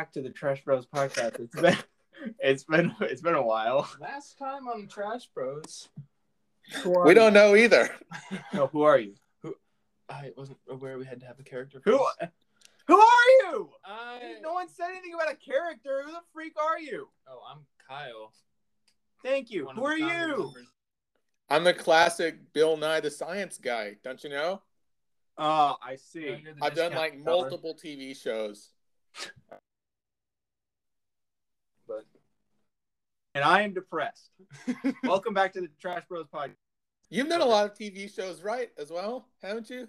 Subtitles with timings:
[0.00, 1.38] back to the Trash Bros podcast.
[1.40, 1.76] It's been
[2.38, 3.86] it's been it's been a while.
[4.00, 5.90] Last time on Trash Bros,
[7.04, 7.90] We don't know either.
[8.54, 9.12] No, who are you?
[9.42, 9.54] Who
[10.08, 11.82] I wasn't aware we had to have a character.
[11.84, 11.98] Who
[12.86, 13.68] who are you?
[13.84, 16.02] I No one said anything about a character.
[16.06, 17.06] Who the freak are you?
[17.28, 18.32] oh, I'm Kyle.
[19.22, 19.66] Thank you.
[19.66, 20.06] one Who are you?
[20.06, 20.66] members.
[21.50, 23.96] I'm the classic Bill Nye the Science Guy.
[24.02, 24.62] Don't you know?
[25.36, 26.30] Oh, I see.
[26.30, 27.24] Oh, I've done like seller.
[27.24, 28.70] multiple TV shows.
[31.90, 32.06] but
[33.34, 34.30] And I am depressed.
[35.04, 36.56] Welcome back to the Trash Bros podcast.
[37.10, 38.70] You've done a lot of TV shows, right?
[38.76, 39.88] As well, haven't you?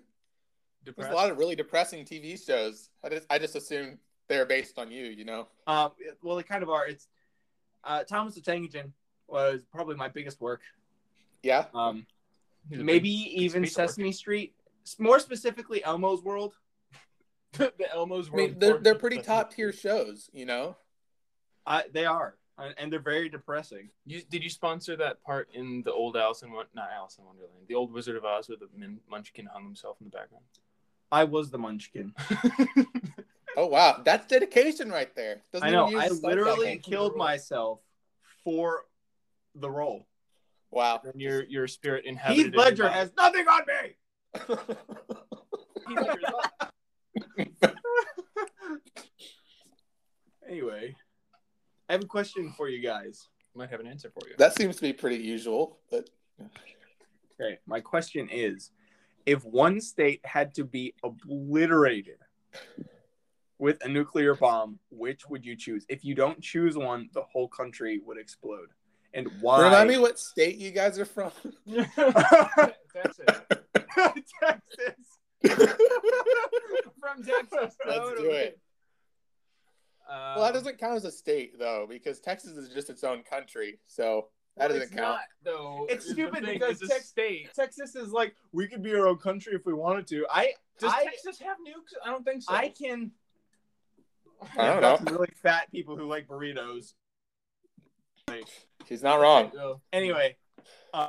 [0.84, 2.90] There's a lot of really depressing TV shows.
[3.04, 5.06] I just, I just assumed they're based on you.
[5.06, 5.48] You know?
[5.66, 5.92] Um,
[6.22, 6.88] well, they kind of are.
[6.88, 7.08] It's
[7.84, 8.94] uh, Thomas the Tank Engine
[9.28, 10.62] was probably my biggest work.
[11.42, 11.66] Yeah.
[11.74, 12.06] Um,
[12.70, 13.90] maybe big even piece of work.
[13.90, 14.54] Sesame Street.
[15.00, 16.54] More specifically, Elmo's World.
[17.54, 18.50] the Elmo's World.
[18.50, 20.30] I mean, they're they're pretty top tier shows.
[20.32, 20.78] You know?
[21.66, 23.90] I, they are, and and they're very depressing.
[24.06, 27.26] You, did you sponsor that part in the old Alice in Won- not Alice in
[27.26, 30.44] Wonderland, the old Wizard of Oz where the min- Munchkin hung himself in the background?
[31.12, 32.14] I was the Munchkin.
[33.58, 35.42] Oh wow, that's dedication right there.
[35.52, 35.90] Doesn't I know.
[35.90, 37.82] even use I literally killed myself
[38.44, 38.86] for
[39.56, 40.08] the role.
[40.70, 41.02] Wow.
[41.04, 42.46] and your your spirit inhabited.
[42.46, 44.56] Heath Ledger has nothing on me.
[45.88, 46.24] Heath Ledger's
[47.62, 47.76] up.
[50.50, 50.96] Anyway,
[51.92, 53.28] I have a question for you guys.
[53.54, 54.36] I Might have an answer for you.
[54.38, 56.10] that seems to be pretty usual, but
[57.38, 58.72] Okay, my question is
[59.26, 62.16] if one state had to be obliterated
[63.60, 65.86] with a nuclear bomb, which would you choose?
[65.90, 68.70] If you don't choose one, the whole country would explode.
[69.14, 69.62] And why?
[69.62, 71.32] remind me what state you guys are from.
[71.68, 73.66] That's it.
[74.42, 74.96] Texas.
[77.02, 77.76] From Texas.
[77.86, 78.60] Let's do it.
[80.12, 83.24] Um, Well, that doesn't count as a state though, because Texas is just its own
[83.24, 84.28] country, so
[84.58, 85.08] that well, doesn't it's count.
[85.08, 85.88] Not, though.
[85.90, 87.54] It's stupid because it's a Tex- state.
[87.56, 90.26] Texas is like we could be our own country if we wanted to.
[90.30, 91.96] I Does I, Texas have nukes?
[92.06, 92.54] I don't think so.
[92.54, 93.12] I can.
[94.58, 94.98] I don't know.
[94.98, 96.94] some really fat people who like burritos.
[98.88, 99.52] He's not wrong.
[99.94, 100.36] Anyway,
[100.94, 101.08] uh,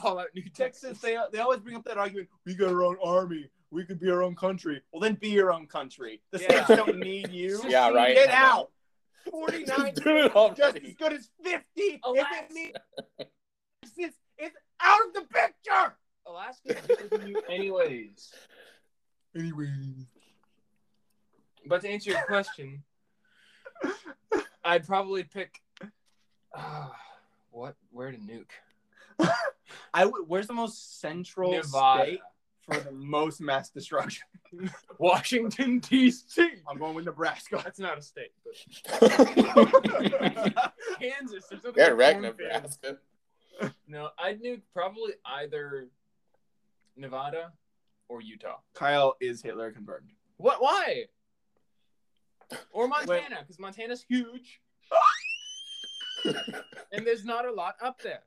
[0.00, 2.28] Call out New Texas, they they always bring up that argument.
[2.44, 3.48] We got our own army.
[3.70, 4.80] We could be our own country.
[4.92, 6.22] Well, then be your own country.
[6.30, 6.64] The Yeah.
[6.64, 7.60] states don't need you.
[7.68, 8.14] Yeah, right.
[8.14, 8.70] Get out.
[9.30, 11.82] Forty nine, Just do it just as good as fifty.
[11.82, 12.44] If Alaska.
[12.48, 12.78] it needs,
[13.98, 15.96] it's, it's out of the picture.
[16.26, 18.32] Alaska's bigger than you, anyways.
[19.36, 19.68] Anyway,
[21.66, 22.82] But to answer your question,
[24.64, 25.60] I'd probably pick.
[26.54, 26.88] Uh,
[27.50, 27.76] what?
[27.90, 28.50] Where to nuke?
[29.92, 32.02] I w- where's the most central Nevada.
[32.04, 32.20] state
[32.70, 34.24] for the most mass destruction?
[34.98, 36.48] Washington D.C.
[36.68, 37.60] I'm going with Nebraska.
[37.62, 39.00] That's not a state, but
[41.00, 41.44] Kansas.
[41.48, 42.78] There's nothing Get like wrecked, cornfields.
[42.82, 42.98] Nebraska.
[43.86, 45.88] No, I'd nuke probably either
[46.96, 47.52] Nevada
[48.08, 48.56] or Utah.
[48.74, 50.10] Kyle is Hitler confirmed.
[50.36, 50.62] What?
[50.62, 51.04] Why?
[52.72, 54.60] Or Montana, because Montana's huge,
[56.24, 58.22] and there's not a lot up there.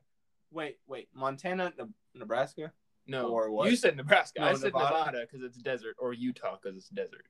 [0.52, 2.72] Wait, wait, Montana, Ne- Nebraska.
[3.06, 3.68] No, Or what?
[3.70, 4.40] you said Nebraska.
[4.40, 4.94] No, I said Nevada.
[4.96, 7.26] Nevada because it's desert, or Utah because it's desert.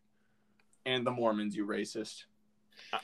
[0.85, 2.25] and the Mormons, you racist.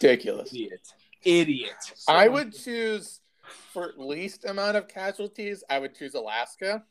[0.00, 0.52] Ridiculous.
[0.52, 0.88] Idiot.
[1.24, 1.92] Idiot.
[2.08, 3.20] I would choose
[3.72, 5.64] for least amount of casualties.
[5.68, 6.84] I would choose Alaska.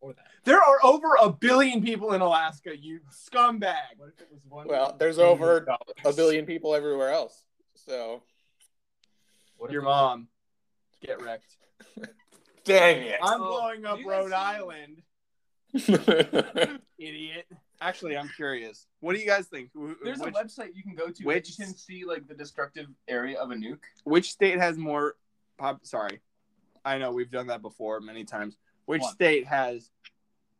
[0.00, 0.26] or that.
[0.44, 3.74] There are over a billion people in Alaska, you scumbag.
[3.98, 4.66] What if it was one?
[4.68, 5.66] Well, there's over
[6.04, 7.44] a billion people everywhere else.
[7.74, 8.22] So,
[9.58, 10.28] What Your mom.
[11.04, 11.56] Get wrecked.
[12.66, 13.18] dang it.
[13.22, 15.02] I'm Oh, blowing up do you guys Rhode see- Island.
[16.98, 17.46] Idiot.
[17.80, 18.86] Actually, I'm curious.
[19.00, 19.70] What do you guys think?
[19.78, 22.26] Wh- There's which, a website you can go to which- which you can see like
[22.26, 23.82] the destructive area of a nuke.
[24.04, 25.16] which state has more
[25.58, 25.84] pop?
[25.84, 26.20] Sorry,
[26.84, 28.56] I know we've done that before many times.
[28.86, 29.12] Which One.
[29.12, 29.90] state has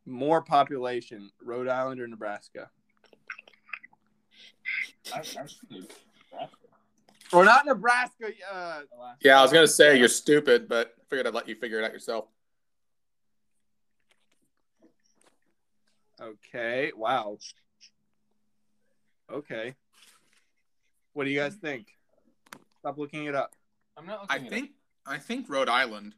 [0.05, 2.71] more population, Rhode Island or Nebraska?
[5.15, 5.23] I, I,
[7.33, 8.27] Or not Nebraska?
[8.53, 8.81] Uh,
[9.21, 11.85] yeah, I was gonna say you're stupid, but I figured I'd let you figure it
[11.85, 12.27] out yourself.
[16.21, 16.93] okay.
[16.97, 17.39] Wow.
[19.33, 19.75] Okay.
[21.13, 21.89] What do you guys think?
[22.81, 23.55] Stop looking it up.
[23.97, 24.51] I'm not I looking.
[24.51, 24.71] think
[25.07, 26.15] I think Rhode Island.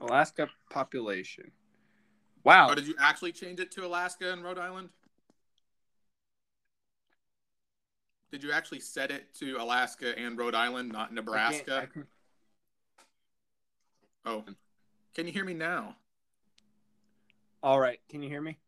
[0.00, 1.50] Alaska population.
[2.42, 2.68] Wow.
[2.70, 4.90] Oh, did you actually change it to Alaska and Rhode Island?
[8.34, 11.76] Did you actually set it to Alaska and Rhode Island, not I can't- Nebraska?
[11.82, 12.08] I can't-
[14.24, 14.44] Oh,
[15.14, 15.94] can you hear me now?
[17.62, 18.00] All right.
[18.08, 18.58] Can you hear me?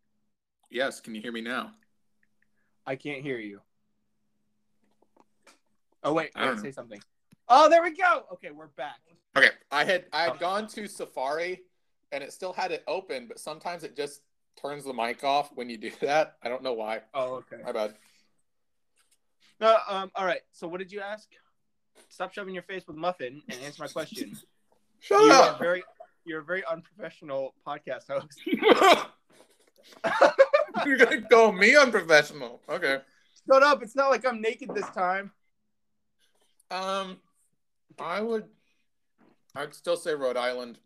[0.70, 1.74] Yes, can you hear me now?
[2.86, 3.60] I can't hear you.
[6.04, 7.02] Oh wait, I I gotta say something.
[7.48, 8.26] Oh, there we go.
[8.34, 9.00] Okay, we're back.
[9.36, 10.38] Okay, I had I had Oh.
[10.38, 11.64] gone to Safari,
[12.12, 14.22] and it still had it open, but sometimes it just
[14.54, 16.36] turns the mic off when you do that.
[16.44, 17.02] I don't know why.
[17.14, 17.62] Oh, okay.
[17.64, 17.98] My bad.
[19.60, 20.40] No, um, all right.
[20.52, 21.28] So what did you ask?
[22.08, 24.36] Stop shoving your face with muffin and answer my question.
[25.00, 25.82] Shut you are very,
[26.24, 28.40] you're a very unprofessional podcast host.
[30.84, 32.60] You're gonna call me unprofessional.
[32.68, 32.98] Okay.
[33.48, 33.82] Shut up!
[33.82, 35.30] It's not like I'm naked this time.
[36.70, 37.18] Um,
[37.98, 38.44] I would.
[39.54, 40.78] I'd still say Rhode Island.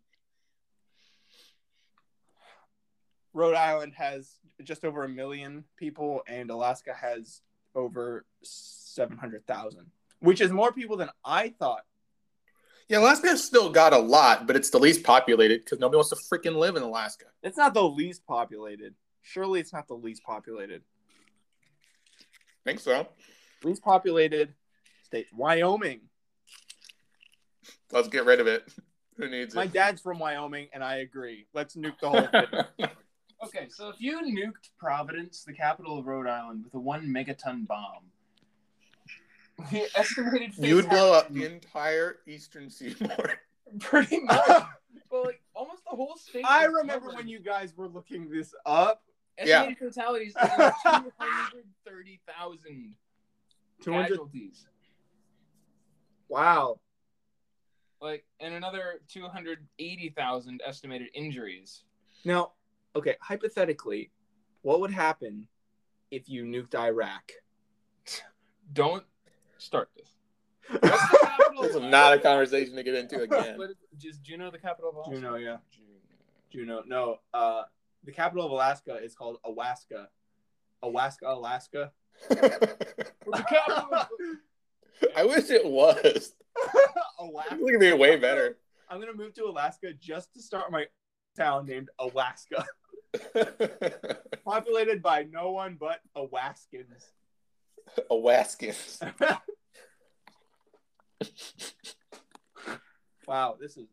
[3.33, 7.41] Rhode Island has just over a million people, and Alaska has
[7.75, 9.87] over seven hundred thousand,
[10.19, 11.83] which is more people than I thought.
[12.87, 16.17] Yeah, Alaska's still got a lot, but it's the least populated because nobody wants to
[16.17, 17.25] freaking live in Alaska.
[17.41, 18.95] It's not the least populated.
[19.21, 20.81] Surely, it's not the least populated.
[22.65, 23.07] think so.
[23.63, 24.53] Least populated
[25.03, 26.01] state, Wyoming.
[27.91, 28.63] Let's get rid of it.
[29.17, 29.65] Who needs My it?
[29.65, 31.45] My dad's from Wyoming, and I agree.
[31.53, 32.89] Let's nuke the whole thing.
[33.43, 37.65] Okay, so if you nuked Providence, the capital of Rhode Island, with a one megaton
[37.67, 38.03] bomb,
[39.71, 43.37] the estimated you would blow up the entire eastern seaboard.
[43.79, 44.47] pretty much.
[45.11, 46.45] well, like almost the whole state.
[46.47, 47.15] I remember covered.
[47.17, 49.01] when you guys were looking this up.
[49.37, 50.49] estimated fatalities two
[51.17, 52.95] hundred thirty thousand
[53.83, 54.67] 200 casualties,
[56.29, 56.79] Wow.
[57.99, 61.83] like, and another two hundred eighty thousand estimated injuries.
[62.23, 62.51] Now,
[62.95, 64.11] okay, hypothetically,
[64.61, 65.47] what would happen
[66.09, 67.31] if you nuked Iraq?
[68.73, 69.03] Don't
[69.57, 70.09] start this.
[70.69, 71.31] What's the?
[71.61, 73.57] This is not a conversation to get into again.
[73.57, 75.15] What is, is Juneau the capital of Alaska?
[75.15, 75.57] Juneau, yeah.
[75.71, 75.99] Juneau.
[76.49, 76.83] Juneau.
[76.87, 77.63] No, uh,
[78.03, 80.07] the capital of Alaska is called Awaska.
[80.83, 81.91] Awaska, Alaska.
[82.27, 83.89] What's the capital?
[83.93, 84.07] of-
[85.15, 86.33] I wish it was.
[87.19, 87.55] Alaska.
[87.55, 88.57] It's gonna be way better.
[88.89, 90.85] I'm gonna move to Alaska just to start my
[91.37, 92.65] town named Alaska,
[94.45, 97.11] populated by no one but Awaskans.
[98.09, 99.01] Awaskins.
[103.27, 103.87] Wow, this is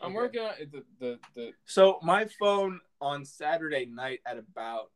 [0.00, 0.14] I'm Okay.
[0.16, 1.52] working on the the the.
[1.64, 1.98] so.
[2.02, 4.90] My phone on Saturday night at about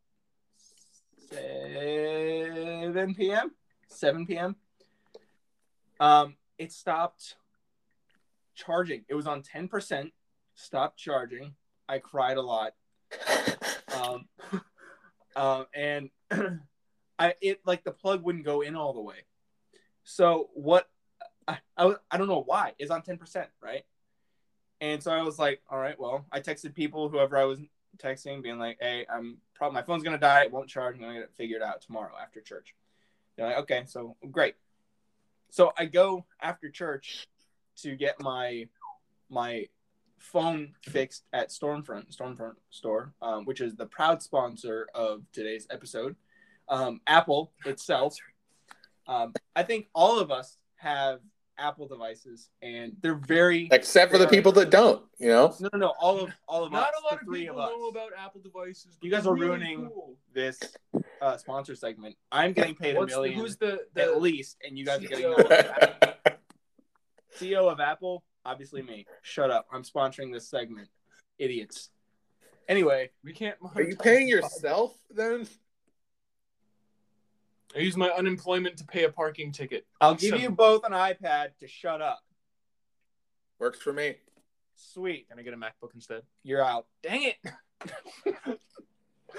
[1.31, 3.51] seven p.m.
[3.89, 4.57] Seven p.m.
[5.99, 7.37] Um, it stopped
[8.55, 9.05] charging.
[9.09, 10.13] It was on ten percent.
[10.55, 11.55] Stopped charging.
[11.89, 12.75] I cried a lot.
[14.01, 14.29] Um,
[15.37, 16.11] um, and
[17.19, 19.25] I it like the plug wouldn't go in all the way.
[20.05, 20.89] So what?
[21.47, 23.85] I I, I don't know why is on ten percent, right?
[24.81, 27.61] And so I was like, all right, well, I texted people, whoever I was
[27.99, 31.15] texting, being like, hey, I'm probably my phone's gonna die, it won't charge, I'm gonna
[31.15, 32.75] get it figured out tomorrow after church.
[33.37, 34.55] They're like, okay, so great.
[35.51, 37.27] So I go after church
[37.83, 38.67] to get my
[39.31, 39.69] my
[40.33, 46.17] phone fixed at Stormfront Stormfront store, um, which is the proud sponsor of today's episode.
[46.69, 48.17] Um, Apple itself.
[49.07, 51.21] Um, I think all of us have
[51.59, 55.55] Apple devices, and they're very Except for the people that don't, you know?
[55.61, 55.93] no, no, no.
[56.01, 58.11] All of all of us Not us, a lot the of people of know about
[58.19, 58.99] Apple devices.
[59.03, 60.17] You guys they're really ruining- cool.
[60.33, 60.59] this
[61.21, 62.17] uh, sponsor segment.
[62.33, 65.05] I'm getting paid a What's the, million who's the, the at least, and you guys
[65.05, 65.37] are getting CEO?
[65.51, 66.35] nothing.
[67.39, 69.07] CEO of Apple, obviously me.
[69.23, 69.67] Shut up.
[69.73, 70.89] I'm sponsoring this segment.
[71.39, 71.91] Idiots.
[72.69, 73.57] Anyway, We can't.
[73.75, 75.47] Are you paying yourself then?
[77.77, 79.85] I use my unemployment to pay a parking ticket.
[80.01, 82.21] I'll give So- you both an iPad to shut up.
[83.59, 84.17] Works for me.
[84.77, 85.29] Sweet.
[85.29, 86.23] Can I get a MacBook instead?
[86.43, 86.87] You're out.
[87.03, 87.37] Dang it!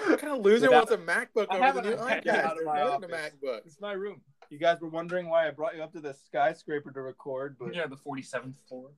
[0.04, 2.44] What kind of loser Without- wants a MacBook I over have the new iPad iPad?
[2.44, 3.10] out of my office.
[3.10, 3.60] MacBook.
[3.66, 4.20] It's my room.
[4.50, 7.74] You guys were wondering why I brought you up to the skyscraper to record, but
[7.74, 8.90] Yeah, the 47th floor.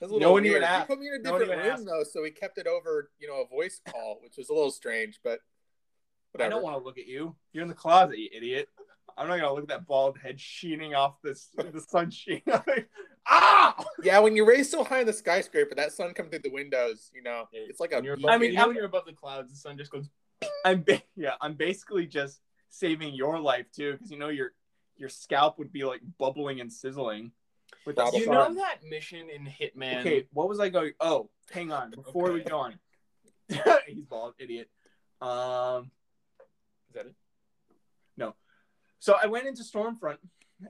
[0.00, 0.62] That's a No little one even weird.
[0.62, 0.88] You asked.
[0.88, 1.86] put me in a No one different even room asked.
[1.86, 4.70] though, so we kept it over, you know, a voice call, which was a little
[4.70, 5.40] strange, but
[6.32, 6.46] whatever.
[6.46, 7.36] I don't want to look at you.
[7.52, 8.68] You're in the closet, you idiot.
[9.16, 12.42] I'm not gonna look at that bald head sheening off this the sunshine.
[13.26, 13.84] ah!
[14.02, 17.10] Yeah, when you raise so high in the skyscraper, that sun comes through the windows.
[17.14, 17.96] You know, it's like a.
[17.96, 18.28] When you're beacon.
[18.30, 20.08] above, I mean, you when you're above the clouds, the sun just goes.
[20.64, 22.40] I'm ba- yeah, I'm basically just
[22.70, 24.52] saving your life too, because you know your
[24.96, 27.32] your scalp would be like bubbling and sizzling
[27.86, 30.00] with the You know that mission in Hitman?
[30.00, 30.92] Okay, what was I going?
[31.00, 31.90] Oh, hang on.
[31.90, 32.50] Before we Okay.
[32.50, 32.78] go on,
[33.86, 34.68] he's bald, idiot.
[35.20, 35.90] Um,
[36.88, 37.14] Is that it?
[38.16, 38.34] No.
[38.98, 40.18] So I went into Stormfront,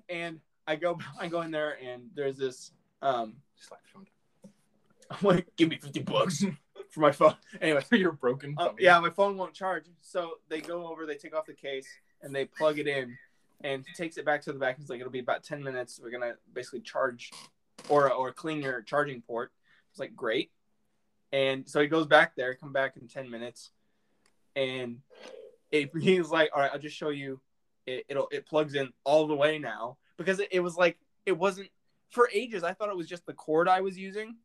[0.09, 2.73] and I go, I go in there, and there's this.
[3.03, 3.81] Um, Slap
[5.23, 6.45] like, give me fifty bucks.
[6.91, 7.35] For my phone.
[7.61, 8.55] Anyway, Your broken.
[8.59, 9.85] uh, yeah, my phone won't charge.
[10.01, 11.87] So they go over, they take off the case,
[12.23, 13.17] and they plug it in,
[13.63, 14.79] and he takes it back to the back.
[14.79, 16.01] He's like, "It'll be about ten minutes.
[16.03, 17.31] We're gonna basically charge,
[17.89, 19.53] or or clean your charging port."
[19.91, 20.51] It's like great,
[21.33, 23.71] and so he goes back there, come back in ten minutes,
[24.57, 24.99] and
[25.71, 27.41] it, he's like, "All right, I'll just show you.
[27.87, 31.33] It, it'll it plugs in all the way now because it, it was like it
[31.37, 31.71] wasn't
[32.11, 32.63] for ages.
[32.63, 34.37] I thought it was just the cord I was using."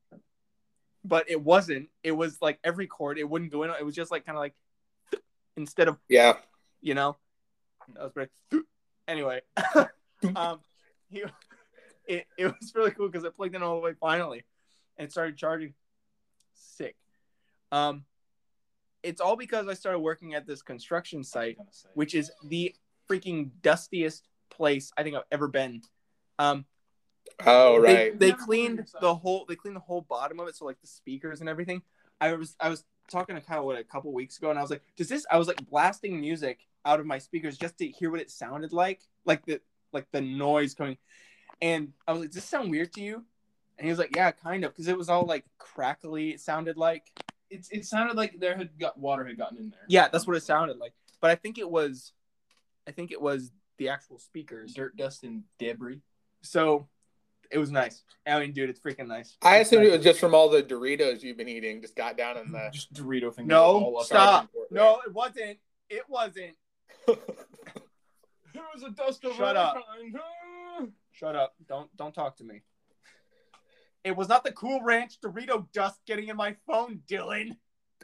[1.06, 1.90] But it wasn't.
[2.04, 3.72] It was like every chord, It wouldn't go in.
[3.72, 4.54] It was just like kind of like
[5.58, 6.38] instead of Yeah.
[6.82, 7.16] you know
[7.96, 8.32] that was pretty
[9.08, 9.42] anyway
[10.36, 10.60] um
[11.10, 11.24] he
[12.06, 14.44] it, it was really cool because it plugged in all the way finally
[14.98, 15.74] and started charging
[16.54, 16.96] sick
[17.72, 18.04] um
[19.02, 21.58] it's all because i started working at this construction site
[21.94, 22.76] which is the
[23.10, 25.82] freaking dustiest place i think i've ever been
[26.40, 26.66] um
[27.46, 28.18] Oh right.
[28.18, 30.88] they Never cleaned the whole they cleaned the whole bottom of it so like the
[30.88, 31.82] speakers and everything.
[32.22, 34.72] I was i was talking to kyle what a couple weeks ago and i was
[34.72, 38.10] like does this i was like blasting music out of my speakers just to hear
[38.10, 39.60] what it sounded like like the
[39.92, 40.98] like the noise coming.
[41.62, 43.24] And i was like does this sound weird to you?
[43.78, 46.78] And he was like yeah kind of because it was all like crackly it sounded
[46.78, 47.12] like.
[47.50, 49.86] It's it sounded like there had got water had gotten in there.
[49.88, 50.94] yeah that's what it sounded like.
[51.20, 52.14] But i think it was
[52.88, 54.74] i think it was the actual speakers.
[54.74, 56.02] Dirt, dust, and debris.
[56.42, 56.88] so
[57.54, 59.94] it was nice i mean dude it's freaking nice I It's assumed nice.
[59.94, 61.82] it was just from all the Doritos you've been eating.
[61.82, 62.70] Just got down in the.
[62.74, 63.48] Just Dorito thing.
[63.48, 64.50] No, stop.
[64.72, 65.58] No, it wasn't.
[65.90, 66.56] It wasn't.
[67.08, 69.78] There was a dust over Shut up.
[71.12, 71.54] Shut up.
[71.68, 72.62] Don't don't talk to me.
[74.04, 77.56] It was not the Cool Ranch Dorito dust getting in my phone, Dylan.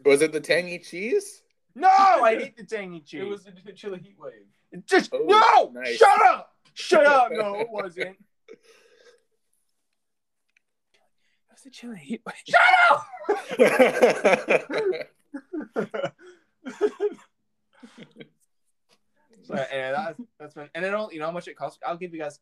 [0.06, 1.41] Was it the tangy cheese?
[1.75, 3.22] No, I hate the tangy cheese.
[3.22, 4.86] It was the chilly heat wave.
[4.86, 5.82] just Oh, no.
[5.82, 5.98] nice.
[5.98, 6.51] Shut up.
[6.74, 7.29] Shut up.
[7.32, 8.18] No, it wasn't.
[11.62, 12.36] It was a chilly heat wave.
[12.48, 13.06] Shut up.
[19.44, 21.80] so, and that's that's been, and it don't you know how much it costs.
[21.86, 22.39] I'll give you guys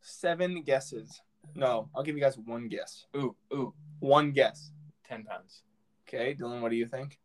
[0.00, 1.20] seven guesses.
[1.54, 3.06] No, I'll give you guys one guess.
[3.16, 4.70] Ooh, ooh, One guess.
[5.08, 5.62] ten pounds.
[6.08, 7.18] Okay, Dylan, what do you think?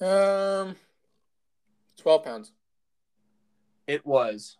[0.00, 0.76] um,
[1.96, 2.52] twelve pounds.
[3.86, 4.56] It was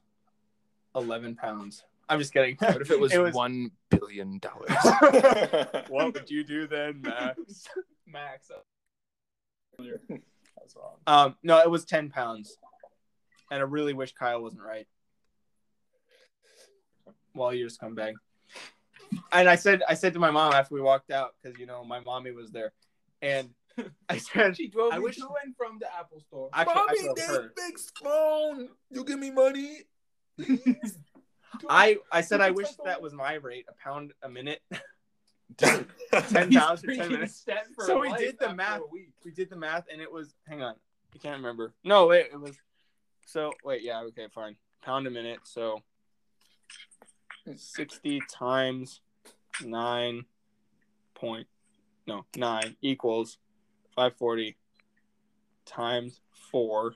[0.95, 1.85] eleven pounds.
[2.11, 2.57] I'm just kidding.
[2.61, 4.71] What if it was, was one billion dollars?
[5.89, 7.67] what would you do then, Max?
[8.07, 8.51] Max.
[9.79, 10.97] That's wrong.
[11.07, 12.59] Um, no, it was ten pounds,
[13.51, 14.87] and I really wish Kyle wasn't right.
[17.35, 18.15] Well, you just come back.
[19.33, 21.85] And I said, I said to my mom after we walked out because you know
[21.85, 22.73] my mommy was there,
[23.23, 23.51] and
[24.09, 26.51] I said, She drove I me wish- to and from the Apple store.
[26.53, 27.55] Actually, I should have heard.
[27.55, 28.69] big spoon.
[28.91, 29.79] You give me money.
[31.69, 34.63] I I said I wish that was my rate, a pound a minute.
[35.57, 35.87] Ten
[36.29, 37.45] Ten pounds for ten minutes.
[37.75, 38.83] For So we did the math.
[38.91, 40.35] We did the math, and it was.
[40.47, 40.77] Hang on,
[41.15, 41.75] I can't remember.
[41.83, 42.57] No, wait, it was.
[43.27, 44.57] So wait, yeah, okay, fine.
[44.83, 45.83] Pound a minute, so
[47.57, 49.01] sixty times
[49.65, 50.25] nine
[51.15, 51.47] point
[52.07, 53.39] no nine equals
[53.95, 54.57] five forty
[55.67, 56.95] times four.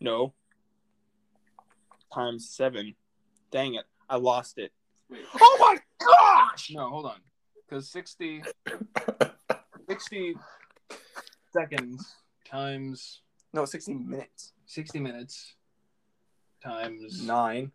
[0.00, 0.34] No.
[2.12, 2.94] Times seven.
[3.50, 4.72] Dang it, I lost it.
[5.10, 6.70] Wait, Oh my gosh!
[6.72, 7.20] no, hold on.
[7.68, 8.42] Because 60,
[9.88, 10.34] 60
[11.52, 13.22] seconds times
[13.52, 14.52] No, sixty minutes.
[14.66, 15.54] 60 minutes
[16.62, 17.72] times Nine.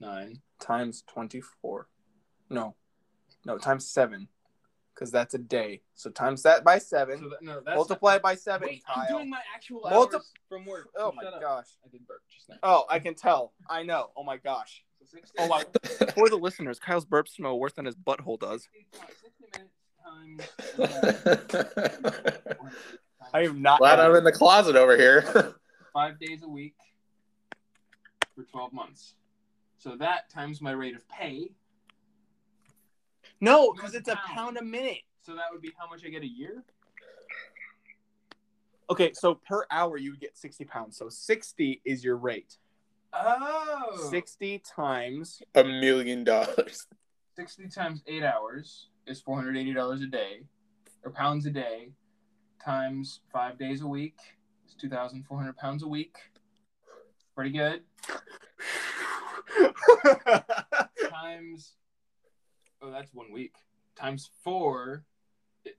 [0.00, 0.40] nine.
[0.60, 1.88] times 24.
[2.50, 2.74] No.
[3.44, 4.28] No, times 7.
[5.02, 5.80] Because that's a day.
[5.96, 7.18] So times that by 7.
[7.18, 9.04] So that, no, that's multiply by 7, Wait, Kyle.
[9.04, 10.90] I'm doing my actual Multi- hours from work.
[10.96, 11.40] oh So my up.
[11.40, 11.66] gosh.
[11.84, 12.54] I did burp just now.
[12.62, 13.52] Oh, I can tell.
[13.68, 14.10] I know.
[14.16, 14.84] Oh my gosh.
[15.00, 15.64] So 60, Oh my.
[16.14, 18.68] For the listeners, Kyle's burps smell worse than his butthole does.
[19.24, 19.74] 60 minutes
[20.78, 22.56] times.
[23.34, 23.80] I am not.
[23.80, 25.56] Glad I'm in the closet over here.
[25.92, 26.76] five days a week
[28.36, 29.14] for 12 months.
[29.78, 31.50] So that times my rate of pay.
[33.42, 34.34] No, because it's a Pound.
[34.36, 35.00] pound a minute.
[35.20, 36.62] So that would be how much I get a year?
[38.88, 40.96] Okay, so per hour you would get 60 pounds.
[40.96, 42.56] So 60 is your rate.
[43.12, 44.08] Oh.
[44.10, 45.42] 60 times.
[45.56, 46.86] a million dollars.
[47.36, 50.42] 60 times 8 hours is $480 a day,
[51.04, 51.90] or pounds a day,
[52.64, 54.18] times 5 days a week
[54.68, 56.16] is 2,400 pounds a week.
[57.34, 57.82] Pretty good.
[61.10, 61.72] Times,
[62.82, 63.54] oh, that's one week.
[63.96, 65.04] Times 4,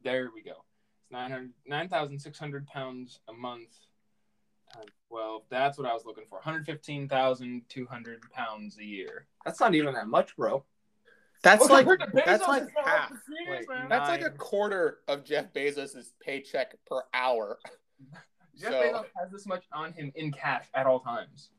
[0.04, 0.64] there we go.
[1.02, 3.70] It's 900 9,600 pounds a month.
[4.74, 5.44] Times 12.
[5.50, 6.36] That's what I was looking for.
[6.38, 9.26] 115,200 pounds a year.
[9.46, 10.64] That's not even that much, bro.
[11.44, 13.10] That's Well, like that's like half.
[13.10, 13.90] the same, Wait, man.
[13.90, 17.60] That's like a quarter of Jeff Bezos's paycheck per hour.
[18.58, 21.50] Jeff so- Bezos has this much on him in cash at all times.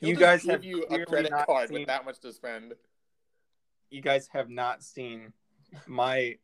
[0.00, 2.74] He'll You guys have you a credit card seen- with that much to spend.
[3.92, 5.34] You guys have not seen
[5.86, 6.36] my.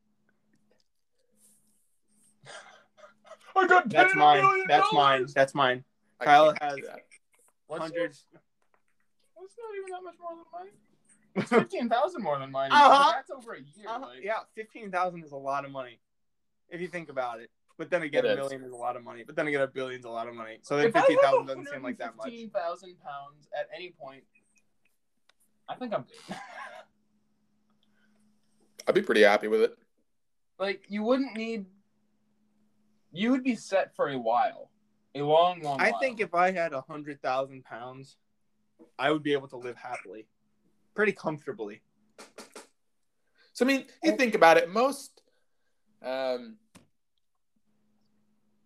[3.57, 4.65] I got That's mine.
[4.69, 5.27] That's mine.
[5.35, 5.83] That's mine.
[6.21, 6.83] I Kyle has do.
[7.71, 8.27] Hundreds.
[8.33, 10.73] That's not even that much more than mine.
[11.37, 12.71] It's fifteen thousand more than mine.
[12.71, 13.13] Uh-huh.
[13.13, 13.89] That's over a year.
[13.89, 16.01] Uh, like- yeah, fifteen thousand is a lot of money,
[16.69, 17.49] if you think about it.
[17.79, 19.23] But then again, It a million is a lot of money.
[19.25, 20.59] But then again, a billion's a lot of money.
[20.63, 22.27] So then If I fifty have thousand doesn't seem like that much.
[22.27, 24.25] Fifteen thousand pounds at any point.
[25.69, 26.37] I think I'm good.
[28.89, 29.77] I'd be pretty happy with it.
[30.59, 31.67] like you wouldn't need.
[33.13, 34.71] You would be set for a while,
[35.15, 35.81] a long, long.
[35.81, 36.01] I while.
[36.01, 38.17] think if I had a hundred thousand pounds,
[38.99, 40.27] I would be able to live happily,
[40.95, 41.83] pretty comfortably.
[43.53, 45.23] So I mean, you think about it, most
[46.03, 46.57] um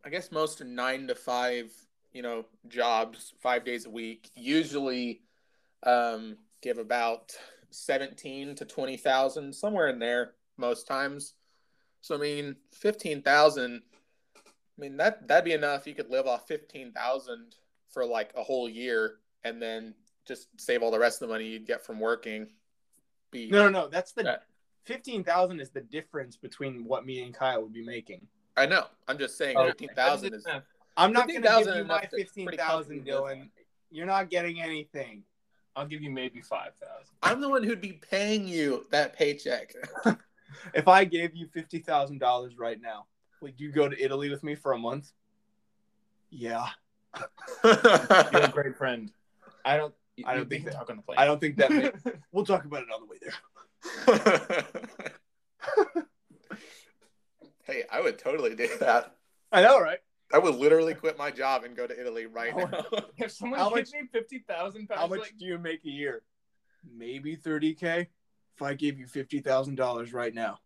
[0.04, 1.72] I guess most nine to five,
[2.12, 5.22] you know, jobs, five days a week, usually
[5.84, 7.32] um give about
[7.74, 11.34] seventeen to twenty thousand, somewhere in there most times.
[12.00, 13.82] So I mean, fifteen thousand
[14.36, 15.86] I mean that that'd be enough.
[15.86, 17.56] You could live off fifteen thousand
[17.90, 19.94] for like a whole year and then
[20.26, 22.48] just save all the rest of the money you'd get from working.
[23.30, 23.88] Be No, no, no.
[23.88, 24.36] That's the Yeah.
[24.84, 28.26] fifteen thousand is the difference between what me and Kyle would be making.
[28.56, 28.86] I know.
[29.08, 30.46] I'm just saying Oh, fifteen thousand is
[30.96, 33.38] I'm not going to 15,000 give you my enough to fifteen pretty thousand, comfortably live
[33.38, 33.50] Dylan.
[33.90, 35.22] You're not getting anything.
[35.74, 37.14] I'll give you maybe five thousand.
[37.22, 39.74] I'm the one who'd be paying you that paycheck.
[40.74, 43.06] If I gave you fifty thousand dollars right now,
[43.40, 45.10] would you go to Italy with me for a month?
[46.30, 46.66] Yeah,
[47.64, 47.72] You're
[48.44, 49.10] a great friend.
[49.64, 49.94] I don't.
[50.26, 51.18] I don't think can that- talk on the plane.
[51.18, 51.70] I don't think that.
[51.70, 51.90] May-
[52.32, 54.64] we'll talk about it on the way there.
[57.64, 59.16] hey, I would totally do that.
[59.50, 59.98] I know, right?
[60.32, 62.84] I would literally quit my job and go to Italy right How- now.
[63.18, 65.90] if someone How gives me fifty thousand pounds, How much like, do you make a
[65.90, 66.22] year?
[66.96, 68.08] Maybe thirty k.
[68.54, 70.58] If I gave you fifty thousand dollars right now,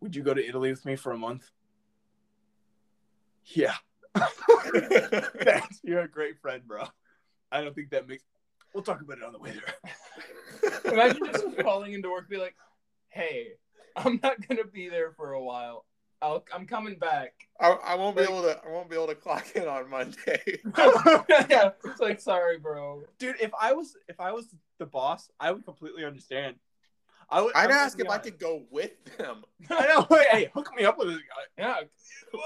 [0.00, 1.50] would you go to Italy with me for a month?
[3.46, 3.74] Yeah,
[4.16, 5.80] Thanks.
[5.82, 6.84] You're a great friend, bro.
[7.52, 8.22] I don't think that makes.
[8.72, 10.92] We'll talk about it on the way there.
[10.92, 12.56] imagine just falling into work, be like,
[13.08, 13.48] "Hey,
[13.96, 15.84] I'm not gonna be there for a while.
[16.22, 18.60] I'll, I'm coming back." I, I won't be able to.
[18.64, 20.40] I won't be able to clock in on Monday.
[21.48, 23.02] yeah, it's like, sorry, bro.
[23.18, 26.56] Dude, if I was if I was the boss, I would completely understand.
[27.30, 27.54] I would.
[27.54, 29.44] I'd I'm ask be if I could go with them.
[29.70, 30.06] I know.
[30.10, 31.62] Wait, hey, hook me up with this guy.
[31.64, 32.40] Yeah,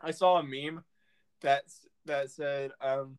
[0.00, 0.84] I saw a meme
[1.40, 1.64] that
[2.06, 3.18] that said, um,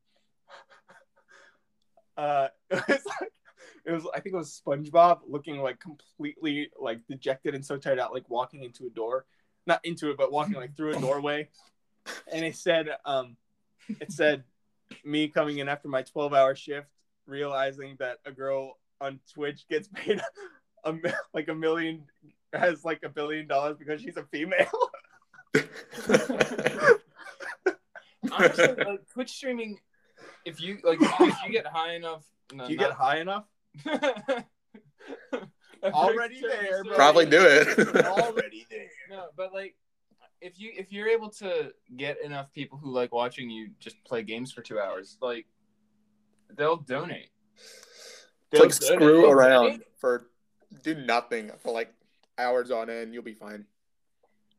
[2.18, 3.32] uh, it's like
[3.86, 4.08] it was.
[4.13, 8.30] I think it was SpongeBob looking like completely like dejected and so tired out, like
[8.30, 9.26] walking into a door,
[9.67, 11.50] not into it, but walking like through a doorway.
[12.32, 13.36] And it said, um,
[14.00, 14.43] it said,
[15.04, 16.88] me coming in after my twelve-hour shift,
[17.26, 20.21] realizing that a girl on Twitch gets paid
[20.84, 20.93] a
[21.34, 22.04] like a million
[22.54, 24.67] has like a billion dollars because she's a female.
[28.32, 29.80] honestly, like Twitch streaming,
[30.45, 33.45] if you like, if you get high enough, no, Do you get high enough?
[35.82, 36.96] That Already there, bro.
[36.96, 37.96] Probably do it.
[38.06, 38.88] Already there.
[39.10, 39.76] No, but like,
[40.42, 44.24] if you if you're able to get enough people who like watching you just play
[44.24, 45.46] games for two hours, like,
[46.58, 47.30] they'll donate.
[48.52, 49.34] It's like They'll screw donate.
[49.34, 50.28] around for
[50.82, 51.94] do nothing for like
[52.40, 53.14] hours on end.
[53.14, 53.66] You'll be fine.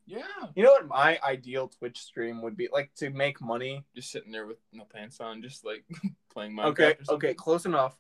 [0.09, 0.23] Yeah,
[0.55, 3.85] You know what my ideal Twitch stream would be like to make money?
[3.97, 5.85] just sitting there with no pants on, just like
[6.33, 6.67] playing Minecraft.
[6.69, 7.97] Okay, or okay, close enough.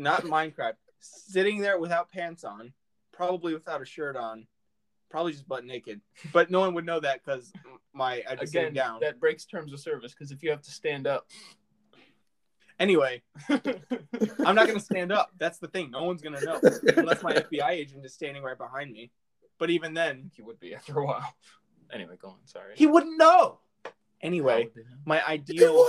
[0.00, 0.74] Not Minecraft.
[1.00, 2.72] Sitting there without pants on,
[3.12, 4.46] probably without a shirt on,
[5.10, 6.00] probably just butt naked.
[6.32, 7.52] But no one would know that because
[7.92, 9.00] my I'd be sitting Again, down.
[9.00, 11.26] that breaks terms of service because if you have to stand up,
[12.78, 15.32] Anyway, I'm not gonna stand up.
[15.36, 15.90] That's the thing.
[15.90, 16.58] No one's gonna know
[16.96, 19.10] unless my FBI agent is standing right behind me.
[19.58, 21.34] But even then, he would be after a while.
[21.92, 22.36] Anyway, go on.
[22.46, 22.72] Sorry.
[22.76, 23.58] he wouldn't know.
[24.22, 25.86] Anyway, would my ideal.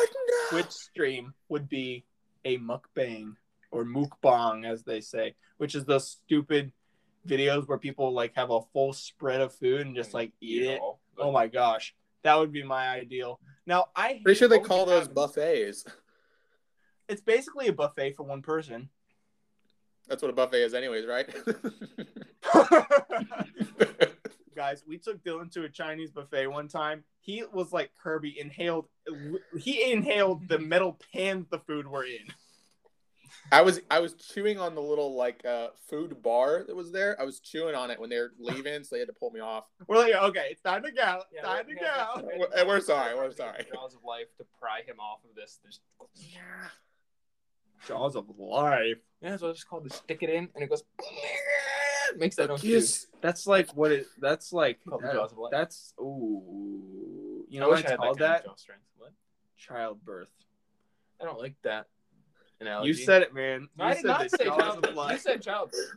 [0.49, 2.03] Twitch stream would be
[2.43, 3.35] a mukbang
[3.71, 6.71] or mukbang, as they say, which is those stupid
[7.27, 10.81] videos where people like have a full spread of food and just like eat it.
[11.17, 13.39] Oh my gosh, that would be my ideal.
[13.65, 15.85] Now I Pretty sure they call those happens- buffets.
[17.09, 18.89] It's basically a buffet for one person.
[20.07, 21.27] That's what a buffet is, anyways, right?
[24.55, 27.03] Guys, we took Dylan to a Chinese buffet one time.
[27.21, 28.85] He was like Kirby, inhaled.
[29.57, 32.27] He inhaled the metal pans the food were in.
[33.53, 37.19] I was I was chewing on the little like uh food bar that was there.
[37.19, 39.39] I was chewing on it when they were leaving, so they had to pull me
[39.41, 39.65] off.
[39.87, 41.21] We're like, okay, it's time to go.
[41.33, 42.21] Yeah, time we- to we have go.
[42.21, 43.65] to- We're- and we're sorry, we're sorry.
[43.73, 45.59] Jaws of life to pry him off of this.
[45.63, 45.79] There's...
[47.87, 48.97] Jaws of life.
[49.21, 50.83] Yeah, so I just called to stick it in, and it goes.
[52.17, 52.63] Makes that noise.
[52.63, 54.05] Yes, that's like what it.
[54.19, 55.51] That's like Called that- jaws of life.
[55.51, 57.45] that's ooh.
[57.49, 58.45] You know wish what I it's had called that, that?
[58.45, 58.83] jaw strength.
[58.97, 59.11] What?
[59.57, 60.29] Childbirth.
[61.21, 61.87] I don't like that
[62.61, 62.87] analogy.
[62.87, 63.67] You said it, man.
[63.77, 64.97] No, you I did not say jaws childbirth.
[64.97, 65.91] of You said childbirth.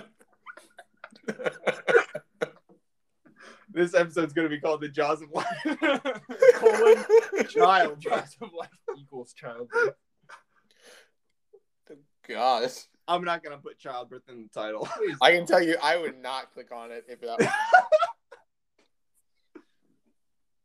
[3.76, 5.46] This episode's gonna be called the Jaws of Life.
[6.54, 7.04] Colon
[7.46, 8.00] child.
[8.00, 9.92] Jaws of life equals childbirth.
[12.26, 14.88] Gosh, I'm not gonna put childbirth in the title.
[14.96, 15.18] Please.
[15.20, 17.52] I can tell you, I would not click on it if that.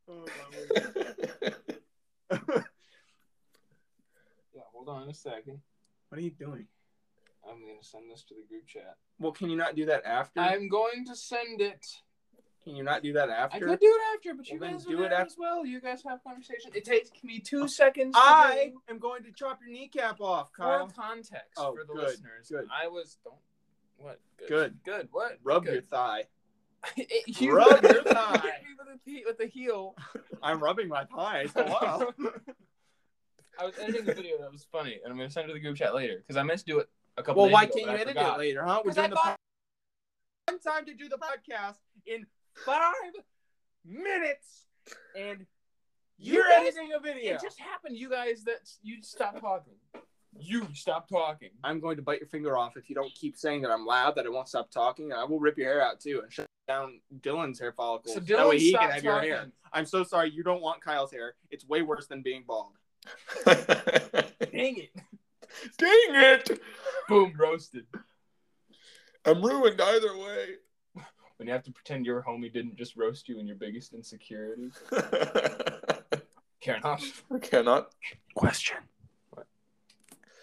[0.09, 0.25] Oh,
[4.53, 5.61] Yeah, hold on a second.
[6.09, 6.65] What are you doing?
[7.47, 8.97] I'm gonna send this to the group chat.
[9.19, 10.39] Well, can you not do that after?
[10.41, 11.85] I'm going to send it.
[12.63, 13.39] Can you not do that after?
[13.39, 13.67] I after?
[13.69, 15.65] could do it after, but you Well, guys do it it af- as well.
[15.65, 16.71] You guys have conversation.
[16.75, 18.13] It takes me two seconds.
[18.13, 18.81] To I do.
[18.93, 20.87] am going to chop your kneecap off, Kyle.
[20.87, 22.49] for context Oh, for the good, listeners.
[22.51, 22.67] good.
[22.71, 23.35] I was don't
[23.97, 24.77] what Good.
[24.83, 25.73] good what Rub good.
[25.73, 26.25] your thigh.
[26.97, 28.41] It- you Rub your thigh.
[28.87, 29.95] with the, with the heel.
[30.43, 31.51] I'm rubbing my thighs.
[31.55, 32.31] Oh, Hello.
[33.59, 35.59] I was editing the video that was funny, and I'm gonna send it to the
[35.59, 37.43] group chat later because I meant to do it a couple.
[37.43, 38.35] well, days why ago, can't you I edit forgot.
[38.35, 38.81] it later, huh?
[38.83, 39.35] We're 'Cause I the po-
[40.47, 42.25] one time to do the podcast in
[42.65, 42.93] five
[43.85, 44.65] minutes,
[45.15, 45.45] and
[46.17, 47.35] You you're guys- editing a video.
[47.35, 48.43] It just happened, you guys.
[48.45, 49.73] That you stop talking.
[50.39, 51.49] You stop talking.
[51.63, 54.15] I'm going to bite your finger off if you don't keep saying that I'm loud,
[54.15, 56.47] that I won't stop talking, and I will rip your hair out too and shut
[56.67, 58.13] down Dylan's hair follicles.
[58.15, 59.51] So that way he can have your hair.
[59.73, 60.31] I'm so sorry.
[60.31, 61.35] You don't want Kyle's hair.
[61.49, 62.73] It's way worse than being bald.
[63.45, 64.91] Dang it!
[65.77, 66.61] Dang it!
[67.09, 67.85] Boom, roasted.
[69.25, 70.45] I'm ruined either way.
[71.37, 74.69] When you have to pretend your homie didn't just roast you in your biggest insecurity.
[76.61, 77.01] cannot.
[77.41, 77.95] Cannot.
[78.35, 78.77] Question.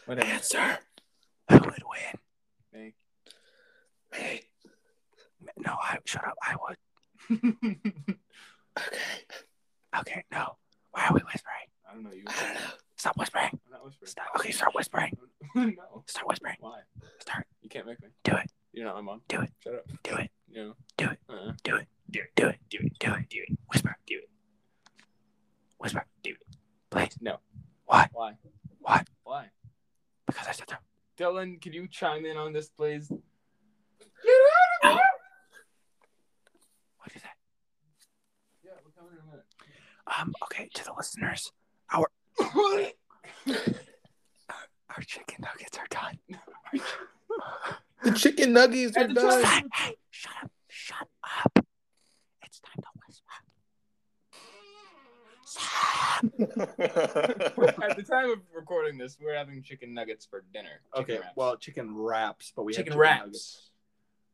[0.07, 0.79] What Answer.
[1.51, 2.19] Who would win?
[2.73, 2.95] Me.
[4.13, 4.48] Me.
[5.65, 6.37] No, I shut up.
[6.43, 6.77] I would.
[8.79, 8.99] Okay.
[9.99, 10.57] Okay, no.
[10.93, 11.67] Why are we whispering?
[11.89, 12.23] I don't know you.
[12.27, 12.61] I don't know.
[12.97, 13.51] Stop whispering.
[13.67, 14.09] I'm not whispering.
[14.09, 14.27] Stop.
[14.37, 15.13] Okay, start whispering.
[15.55, 16.05] no.
[16.07, 16.57] Start whispering.
[16.61, 16.81] Why?
[17.21, 17.47] Start.
[17.63, 18.09] You can't make me.
[18.25, 18.51] Do it.
[18.73, 19.23] You're not my mom.
[19.29, 19.51] Do it.
[19.65, 19.87] Shut up.
[20.03, 20.31] Do it.
[20.49, 20.75] You know.
[20.97, 21.19] Do it.
[21.29, 21.53] Uh-uh.
[21.65, 21.89] Do it.
[22.11, 22.31] Do it.
[22.37, 22.59] Do it.
[22.71, 22.99] Do it.
[22.99, 23.29] Do it.
[23.29, 23.59] Do it.
[23.73, 23.97] Whisper.
[24.07, 24.29] Do it.
[25.79, 26.05] Whisper.
[26.23, 26.57] Do it.
[26.91, 27.17] Please.
[27.21, 27.39] No.
[27.87, 28.09] Why?
[28.13, 28.35] Why?
[28.81, 29.03] Why?
[29.25, 29.51] Why?
[30.27, 30.77] Because I said so.
[31.19, 33.11] Dylan, could you chime in on this, please?
[33.11, 33.17] What
[37.15, 37.37] is that?
[38.65, 39.47] Yeah, we're coming in a minute.
[40.07, 40.35] Um.
[40.45, 41.53] Okay, to the listeners,
[41.93, 42.09] our
[43.51, 46.19] our chicken nuggets are done.
[48.03, 49.45] The chicken nuggets are done.
[49.45, 50.51] Hey, hey, shut up!
[50.69, 51.09] Shut
[51.57, 51.67] up!
[52.45, 53.25] It's time to whisper.
[55.45, 56.33] Sam.
[57.83, 60.81] At the time of recording this, we're having chicken nuggets for dinner.
[60.97, 61.33] Chicken Okay, wraps.
[61.37, 63.21] well, chicken wraps, but we chicken, have wraps.
[63.25, 63.71] nuggets.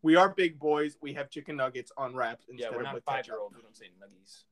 [0.02, 0.96] We are big boys.
[1.00, 3.54] We have chicken nuggets on wraps Yeah, instead we're of not with five year olds.
[3.56, 4.44] We don't say nuggies.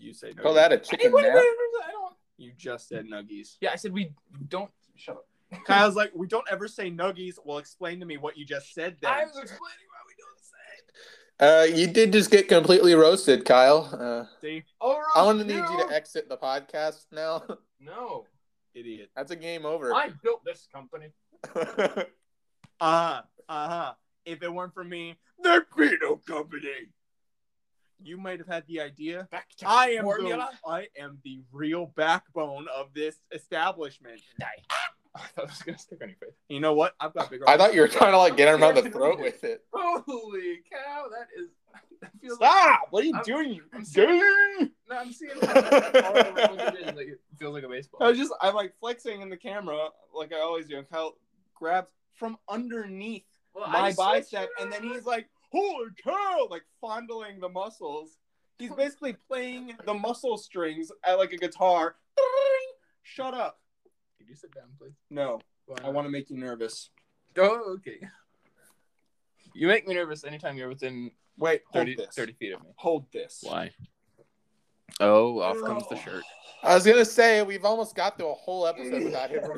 [0.00, 1.36] You say Call that a chicken Wait, wait, nap?
[1.36, 2.14] wait, wait, I don't.
[2.38, 3.56] You just said nuggies.
[3.60, 4.12] Yeah, I said we
[4.48, 4.70] don't.
[4.96, 5.26] Shut up.
[5.66, 7.34] Kyle's like, we don't ever say nuggies.
[7.44, 8.96] Well, explain to me what you just said.
[9.00, 11.74] Then I was explaining why we don't say.
[11.74, 13.88] Uh, you did just get completely roasted, Kyle.
[13.92, 17.42] Uh, See, Oh, I'm gonna need you to exit the podcast now.
[17.82, 18.26] No,
[18.74, 19.08] idiot.
[19.16, 19.94] That's a game over.
[19.94, 21.06] I built this company.
[21.54, 22.04] Uh
[22.80, 23.22] huh.
[23.48, 23.92] Uh huh.
[24.24, 26.88] If it weren't for me, there'd be no company.
[28.02, 29.28] You might have had the idea.
[29.30, 30.50] Back to I am formula.
[30.64, 34.20] the, I am the real backbone of this establishment.
[34.38, 34.46] Die.
[35.14, 36.34] I thought it was gonna stick on your face.
[36.48, 36.94] You know what?
[37.00, 37.48] I've got bigger.
[37.48, 39.64] I thought you were trying to like get him around the throat with it.
[39.72, 41.06] Holy cow!
[41.10, 41.48] That is.
[42.00, 42.86] That feels Stop!
[42.88, 43.52] What are you I'm- doing?
[43.52, 44.14] You I'm dirty!
[44.58, 48.02] Like, no, I'm seeing all the roles it is, like it feels like a baseball.
[48.02, 50.78] I was just, I'm like flexing in the camera like I always do.
[50.78, 51.18] And Kyle
[51.54, 57.48] grabs from underneath Well, my bicep, and then he's like, "Holy cow!" Like fondling the
[57.48, 58.18] muscles.
[58.58, 61.96] He's basically playing the muscle strings at like a guitar.
[63.02, 63.58] Shut up!
[64.18, 64.92] Could you sit down, please?
[65.08, 66.90] No, Why I want to make you nervous.
[67.38, 68.00] Oh, okay.
[69.54, 72.14] You make me nervous anytime you're within Wait, hold 30, this.
[72.14, 72.68] 30 feet of me.
[72.76, 73.40] Hold this.
[73.42, 73.70] Why?
[75.00, 76.22] Oh, off comes the shirt.
[76.62, 79.42] I was gonna say we've almost got through a whole episode without him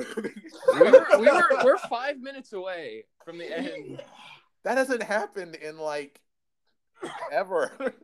[0.75, 4.01] we were, we were, we're five minutes away from the end.
[4.65, 6.21] That hasn't happened in like
[7.33, 7.95] ever.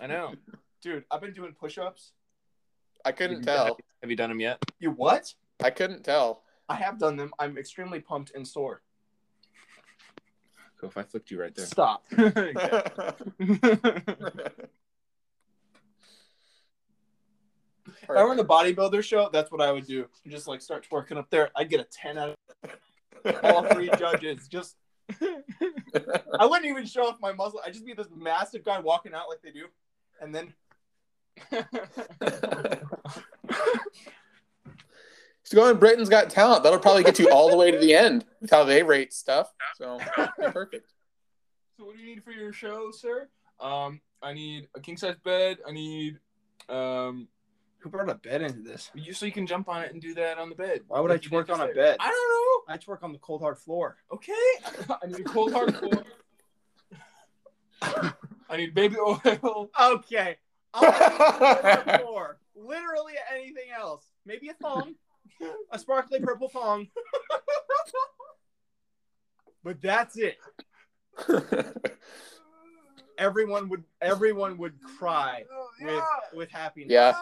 [0.00, 0.34] I know.
[0.82, 2.12] Dude, I've been doing push-ups
[3.04, 3.78] I couldn't tell.
[4.00, 4.62] Have you done them yet?
[4.78, 5.34] You what?
[5.62, 6.42] I couldn't tell.
[6.68, 7.32] I have done them.
[7.38, 8.82] I'm extremely pumped and sore.
[10.80, 11.66] So if I flicked you right there.
[11.66, 12.04] Stop.
[18.02, 20.06] If I were in a bodybuilder show, that's what I would do.
[20.26, 21.50] Just like start twerking up there.
[21.56, 22.36] I'd get a 10 out
[23.24, 24.48] of all three judges.
[24.48, 24.76] Just
[26.38, 27.60] I wouldn't even show off my muscle.
[27.64, 29.66] I'd just be this massive guy walking out like they do.
[30.20, 30.52] And then
[35.52, 36.62] So going Britain's Got Talent.
[36.62, 39.52] That'll probably get you all the way to the end with how they rate stuff.
[39.76, 39.98] So
[40.38, 40.92] perfect.
[41.78, 43.28] So what do you need for your show, sir?
[43.58, 45.56] Um, I need a king size bed.
[45.66, 46.18] I need
[46.68, 47.28] um,
[47.82, 48.90] who brought a bed into this?
[48.94, 50.82] you so you can jump on it and do that on the bed.
[50.86, 51.96] Why would I Like you did twerk on a bed?
[51.98, 52.74] I don't know.
[52.74, 53.96] I twerk on the cold hard floor.
[54.12, 54.32] Okay,
[55.02, 56.04] I need a cold hard floor.
[58.48, 59.70] I need baby oil.
[59.80, 60.38] Okay.
[60.74, 62.38] I'll floor.
[62.54, 64.06] Literally anything else.
[64.24, 64.94] Maybe a thong.
[65.70, 66.88] A sparkly purple thong.
[69.64, 70.38] But that's it.
[73.18, 76.90] Everyone would everyone would cry oh, with with happiness.
[76.90, 77.12] Yeah.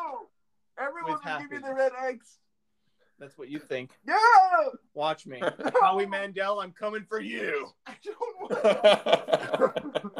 [0.80, 2.38] Everyone will give you the red eggs.
[3.18, 3.90] That's what you think.
[4.06, 4.16] Yeah.
[4.94, 5.42] Watch me.
[5.80, 7.68] Howie Mandel, I'm coming for you.
[7.86, 8.40] I don't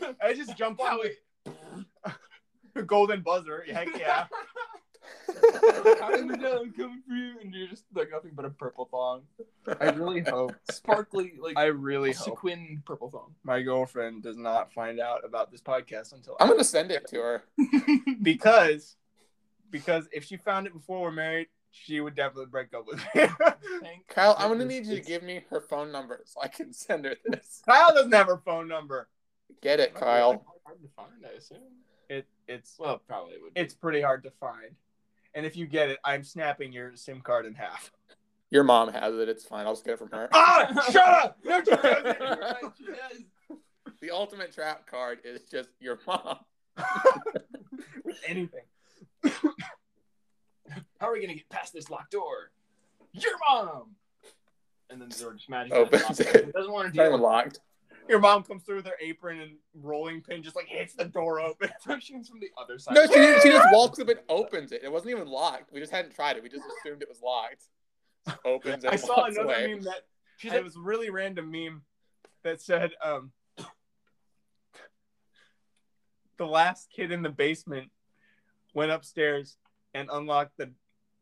[0.00, 0.10] want.
[0.22, 1.00] I just jump on
[2.74, 3.64] the golden buzzer.
[3.68, 4.26] Heck yeah.
[6.00, 7.35] Howie Mandel, I'm coming for you,
[7.76, 9.22] just like nothing but a purple thong,
[9.80, 10.54] I really hope.
[10.70, 12.40] sparkly like I really hope
[12.84, 13.34] purple thong.
[13.44, 17.16] my girlfriend does not find out about this podcast until I'm gonna send it to
[17.16, 17.44] her.
[18.22, 18.96] because
[19.70, 23.28] because if she found it before we're married, she would definitely break up with me.
[24.08, 27.04] Kyle, I'm gonna need you to give me her phone number so I can send
[27.04, 27.62] her this.
[27.68, 29.08] Kyle doesn't have her phone number.
[29.62, 30.44] Get it, Kyle.
[30.64, 31.58] Hard to find, I assume.
[32.08, 33.54] It it's Well, probably it would.
[33.54, 33.60] be.
[33.60, 34.74] it's pretty hard to find.
[35.36, 37.92] And if you get it, I'm snapping your SIM card in half.
[38.50, 39.28] Your mom has it.
[39.28, 39.66] It's fine.
[39.66, 40.30] I'll just get it from her.
[40.32, 41.38] Ah, shut up!
[41.44, 43.58] No, she You're right, she does.
[44.00, 46.38] The ultimate trap card is just your mom.
[48.02, 48.62] With anything.
[50.98, 52.50] How are we gonna get past this locked door?
[53.12, 53.90] Your mom.
[54.88, 56.34] And then the door just magically Opens it.
[56.34, 57.60] It doesn't want It's to not deal even locked.
[58.08, 61.40] Your mom comes through with her apron and rolling pin, just like hits the door
[61.40, 61.70] open.
[62.00, 62.94] She's from the other side.
[62.94, 64.82] No, she, she just walks up and opens it.
[64.84, 65.72] It wasn't even locked.
[65.72, 66.42] We just hadn't tried it.
[66.42, 67.64] We just assumed it was locked.
[68.26, 68.92] Just opens it.
[68.92, 69.74] I saw walks another away.
[69.74, 70.02] meme that
[70.36, 71.82] She's it like, was a really random meme
[72.42, 73.32] that said, um,
[76.38, 77.90] the last kid in the basement
[78.74, 79.56] went upstairs
[79.94, 80.70] and unlocked the,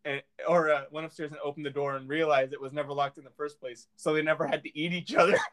[0.04, 3.18] and, or uh, went upstairs and opened the door and realized it was never locked
[3.18, 5.36] in the first place, so they never had to eat each other.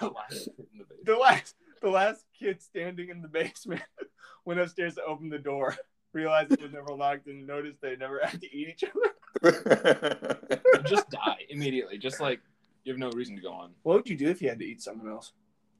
[0.00, 3.82] the last kid the the last, the last kid standing in the basement
[4.44, 5.76] went upstairs to open the door,
[6.12, 9.10] realized it was never locked, and noticed they never had to eat each other.
[10.86, 11.98] just die immediately.
[11.98, 12.40] Just like
[12.84, 13.72] you have no reason to go on.
[13.82, 15.32] What would you do if you had to eat someone else?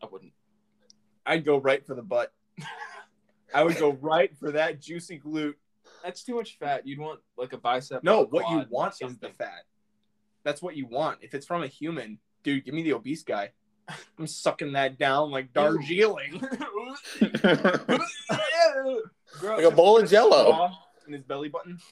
[0.03, 0.33] I wouldn't.
[1.27, 2.33] I'd go right for the butt.
[3.55, 5.55] I would go right for that juicy glute.
[6.05, 6.87] That's too much fat.
[6.87, 8.05] You'd want like a bicep.
[8.05, 9.65] No, a what you want is the fat.
[10.45, 11.19] That's what you want.
[11.23, 13.53] If it's from a human, dude, give me the obese guy.
[14.19, 16.47] I'm sucking that down like Darjeeling.
[19.43, 20.71] Like a bowl of jello.
[21.07, 21.79] In his belly button.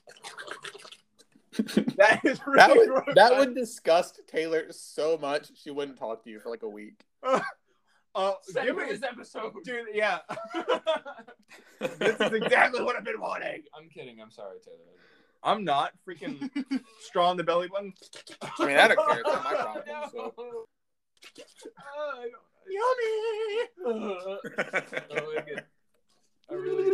[1.99, 3.15] That is really That would gross.
[3.15, 7.05] that would disgust Taylor so much she wouldn't talk to you for like a week.
[8.15, 9.53] Uh, Send give me me this episode.
[9.65, 9.87] dude.
[9.95, 10.19] Yeah,
[11.99, 13.63] this is exactly what I've been wanting.
[13.75, 14.21] I'm kidding.
[14.21, 14.77] I'm sorry, Taylor.
[15.43, 16.49] I'm not freaking
[17.01, 17.93] straw in the belly button.
[18.61, 19.21] I mean, I don't care.
[19.21, 19.85] It's not my problem.
[20.13, 20.35] So.
[23.85, 25.67] Oh, I get-
[26.51, 26.91] I really,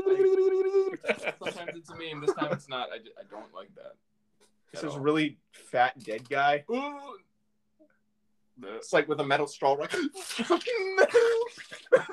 [1.08, 2.20] I, sometimes it's a meme.
[2.24, 2.90] This time it's not.
[2.92, 3.94] I, ju- I don't like that.
[4.72, 6.64] This is really fat dead guy.
[6.70, 7.16] Ooh.
[8.60, 9.72] The- It's like with a metal straw.
[9.72, 11.20] Like, fucking metal.
[11.92, 12.04] You're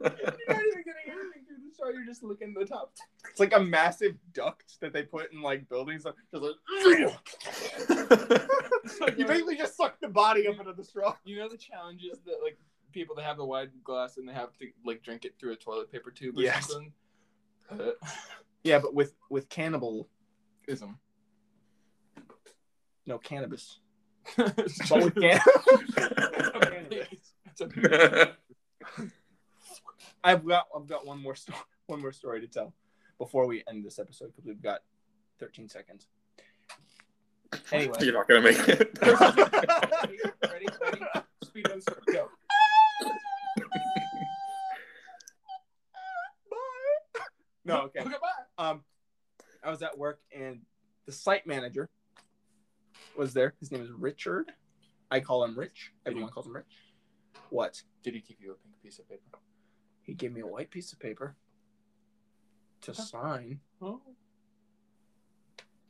[0.00, 1.88] even getting anything through the straw.
[1.90, 2.92] You're just licking the top.
[3.30, 6.04] it's like a massive duct that they put in like buildings.
[6.04, 6.54] Just like,
[9.18, 11.14] you basically just suck the body up into the straw.
[11.24, 12.58] You know the challenges that like
[12.92, 15.56] people that have a wide glass and they have to like drink it through a
[15.56, 16.68] toilet paper tube or Yes.
[16.70, 16.92] something.
[17.70, 17.90] Uh,
[18.64, 20.98] Yeah, but with with cannibalism.
[23.06, 23.80] no cannabis.
[24.36, 24.56] But
[24.88, 25.40] But with can-
[27.46, 28.36] It's a
[30.24, 32.74] I've got I've got one more story one more story to tell
[33.18, 34.80] before we end this episode because we've got
[35.40, 36.06] 13 seconds.
[37.72, 37.94] Anyway.
[38.00, 38.98] You're not gonna make it.
[40.50, 40.66] ready?
[40.82, 41.02] Ready?
[41.42, 42.04] Speed on start.
[42.12, 42.28] Go.
[47.64, 48.00] no, okay.
[48.00, 48.70] Okay, bye.
[48.70, 48.84] Um,
[49.62, 50.60] I was at work and
[51.06, 51.88] the site manager
[53.18, 53.54] was there.
[53.60, 54.52] His name is Richard.
[55.10, 55.92] I call him Rich.
[56.06, 56.64] Everyone calls him Rich.
[57.50, 57.82] What?
[58.02, 59.38] Did he give you a pink piece of paper?
[60.02, 61.36] He gave me a white piece of paper
[62.82, 63.60] to sign.
[63.82, 64.00] Oh.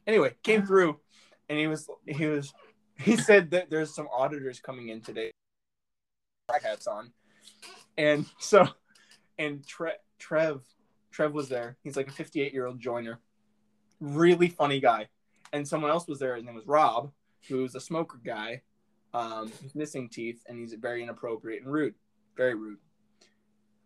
[0.06, 0.66] Anyway, came ah.
[0.66, 1.00] through,
[1.48, 2.52] and he was he was
[2.98, 5.30] he said that there's some auditors coming in today.
[6.62, 7.12] Hats on,
[7.98, 8.66] and so,
[9.38, 10.62] and Tre- Trev
[11.10, 11.76] Trev was there.
[11.82, 13.20] He's like a 58 year old joiner,
[14.00, 15.08] really funny guy,
[15.52, 16.34] and someone else was there.
[16.36, 17.12] His name was Rob,
[17.48, 18.62] who's a smoker guy.
[19.14, 21.94] Um, missing teeth, and he's very inappropriate and rude,
[22.36, 22.78] very rude.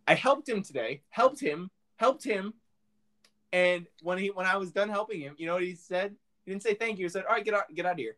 [0.09, 1.03] I helped him today.
[1.11, 1.71] Helped him.
[1.97, 2.55] Helped him.
[3.53, 6.17] And when he when I was done helping him, you know what he said?
[6.45, 7.05] He didn't say thank you.
[7.05, 8.17] He said, "All right, get out, get out of here."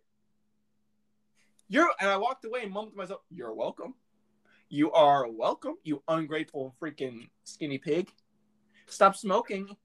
[1.69, 3.95] You're and I walked away and mumbled to myself, "You're welcome.
[4.71, 5.75] You are welcome.
[5.85, 8.09] You ungrateful freaking skinny pig.
[8.87, 9.77] Stop smoking,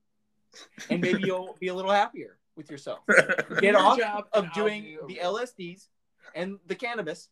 [0.89, 2.99] and maybe you'll be a little happier with yourself.
[3.61, 5.23] Get off job of doing do the it.
[5.23, 5.87] LSDs
[6.35, 7.29] and the cannabis,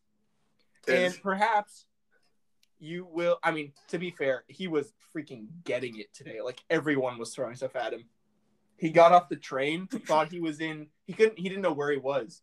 [0.87, 1.85] Is- and perhaps
[2.79, 3.37] you will.
[3.43, 6.39] I mean, to be fair, he was freaking getting it today.
[6.41, 8.05] Like everyone was throwing stuff at him.
[8.77, 10.87] He got off the train, thought he was in.
[11.05, 11.37] He couldn't.
[11.37, 12.41] He didn't know where he was,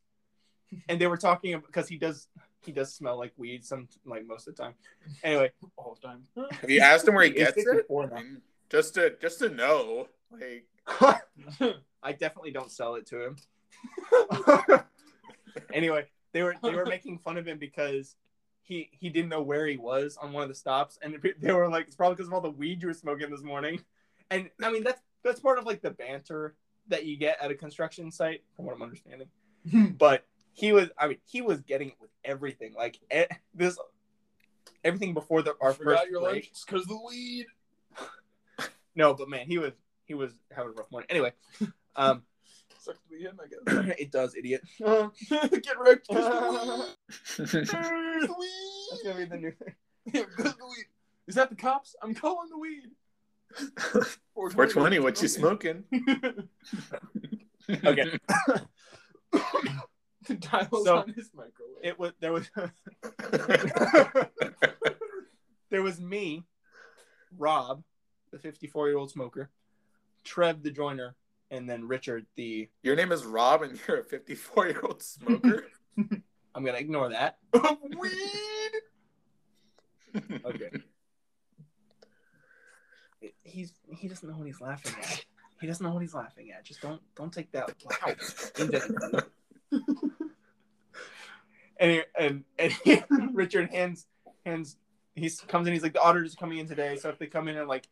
[0.88, 2.28] and they were talking because he does.
[2.60, 4.74] He does smell like weed some like most of the time.
[5.22, 6.24] Anyway, all the time.
[6.60, 7.64] Have you asked him where he gets it?
[7.64, 8.22] 54 I
[8.68, 10.66] just to just to know, like
[12.04, 13.36] I definitely don't sell it to him.
[15.72, 18.16] anyway, they were they were making fun of him because
[18.62, 21.68] he he didn't know where he was on one of the stops, and they were
[21.68, 23.80] like, "It's probably because of all the weed you were smoking this morning."
[24.30, 26.54] And I mean, that's that's part of like the banter
[26.88, 29.28] that you get at a construction site, from what I'm understanding.
[29.96, 32.74] But he was, I mean, he was getting it with everything.
[32.76, 33.00] Like
[33.54, 33.78] this,
[34.84, 36.52] everything before the our Forgot first your break.
[36.66, 37.46] because the weed.
[38.94, 39.72] No, but man, he was
[40.04, 41.08] he was having a rough morning.
[41.10, 41.32] Anyway,
[41.96, 42.22] um,
[42.78, 43.94] Sucks to be him, I guess.
[43.98, 44.62] it does, idiot.
[44.78, 46.08] Get ripped.
[46.10, 46.16] of
[47.38, 49.00] That's the weed.
[49.04, 49.74] Gonna be the new thing.
[50.12, 50.86] Yeah, 'cause of the weed.
[51.26, 51.96] Is that the cops?
[52.02, 52.90] I'm calling the weed.
[54.34, 55.84] 420, what you smoking?
[57.86, 58.18] Okay.
[60.40, 61.82] Dials So, on his microwave.
[61.82, 62.50] It was there was
[65.70, 66.44] there was me,
[67.38, 67.82] Rob,
[68.30, 69.50] the 54 year old smoker,
[70.24, 71.14] Trev the joiner,
[71.50, 72.68] and then Richard the.
[72.82, 75.66] Your name is Rob and you're a 54 year old smoker?
[76.54, 77.38] I'm gonna ignore that.
[77.98, 78.12] weed.
[80.44, 80.70] Okay.
[83.42, 85.24] He's he doesn't know what he's laughing at.
[85.60, 86.64] He doesn't know what he's laughing at.
[86.64, 87.72] Just don't don't take that.
[87.84, 89.20] Wow.
[91.80, 93.02] And and and he,
[93.32, 94.06] Richard hands
[94.46, 94.76] hands
[95.14, 95.72] he comes in.
[95.72, 97.88] He's like the auditors are coming in today, so if they come in and like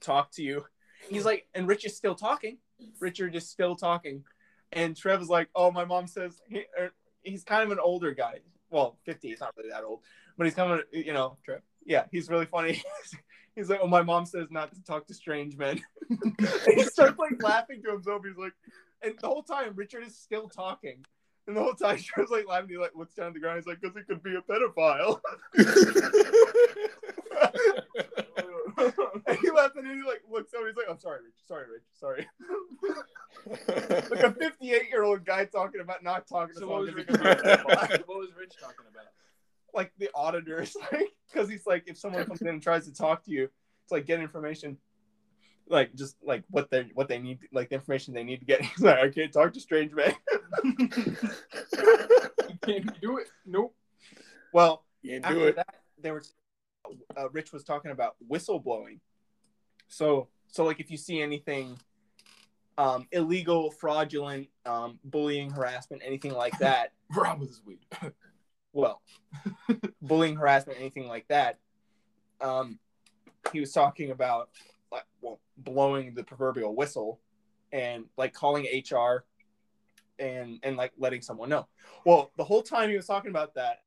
[0.00, 0.64] talk to you,
[1.08, 2.58] he's like, and Rich is still talking.
[3.00, 4.24] Richard is still talking,
[4.72, 8.12] and Trev is like, oh, my mom says he, er, he's kind of an older
[8.12, 8.40] guy.
[8.70, 9.28] Well, fifty.
[9.28, 10.00] He's not really that old,
[10.36, 11.62] but he's kind of you know, Trev.
[11.86, 12.82] Yeah, he's really funny.
[13.56, 15.80] he's like, oh, my mom says not to talk to strange men.
[16.66, 18.22] he starts like laughing to himself.
[18.26, 18.54] He's like,
[19.02, 21.04] and the whole time Richard is still talking.
[21.46, 23.58] And the whole time Trev's like laughing, he like looks down at the ground.
[23.58, 25.20] He's like, "Cause he could be a pedophile."
[29.26, 30.66] And he laughs and he like looks over.
[30.66, 31.34] He's like, "I'm sorry, Rich.
[31.46, 31.82] Sorry, Rich.
[31.94, 32.28] Sorry."
[34.10, 37.04] like a 58 year old guy talking about not talking to So what someone was,
[37.06, 38.06] 'cause Rich, he could be a pedophile.
[38.08, 39.06] what was Rich talking about?
[39.74, 43.24] like the auditors, like because he's like, if someone comes in and tries to talk
[43.24, 43.44] to you,
[43.82, 44.78] it's like get information,
[45.68, 48.60] like just like what they what they need, like the information they need to get.
[48.64, 50.14] He's like, I can't talk to strange men.
[52.62, 53.28] can't do it?
[53.44, 53.74] Nope.
[54.52, 55.56] well, you do it.
[55.56, 56.22] that, they were
[57.16, 59.00] uh, Rich was talking about whistleblowing.
[59.88, 61.78] So so like if you see anything
[62.76, 67.86] um, illegal, fraudulent, um, bullying, harassment, anything like that, Rob with his weed.
[68.72, 69.02] well,
[70.02, 71.58] bullying, harassment, anything like that.
[72.40, 72.78] Um,
[73.52, 74.50] he was talking about
[74.90, 77.20] like well blowing the proverbial whistle
[77.72, 79.24] and like calling HR
[80.18, 81.66] and and like letting someone know.
[82.04, 83.82] Well, the whole time he was talking about that,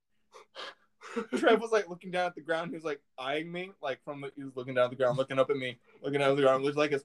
[1.38, 2.72] Trev was like looking down at the ground.
[2.72, 5.18] He was like eyeing me, like from the, he was looking down at the ground,
[5.18, 7.04] looking up at me, looking down at the ground, with like his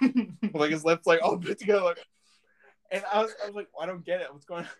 [0.54, 1.98] like his lips like all put together, like.
[2.90, 4.32] And I was, I was like, I don't get it.
[4.32, 4.70] What's going on?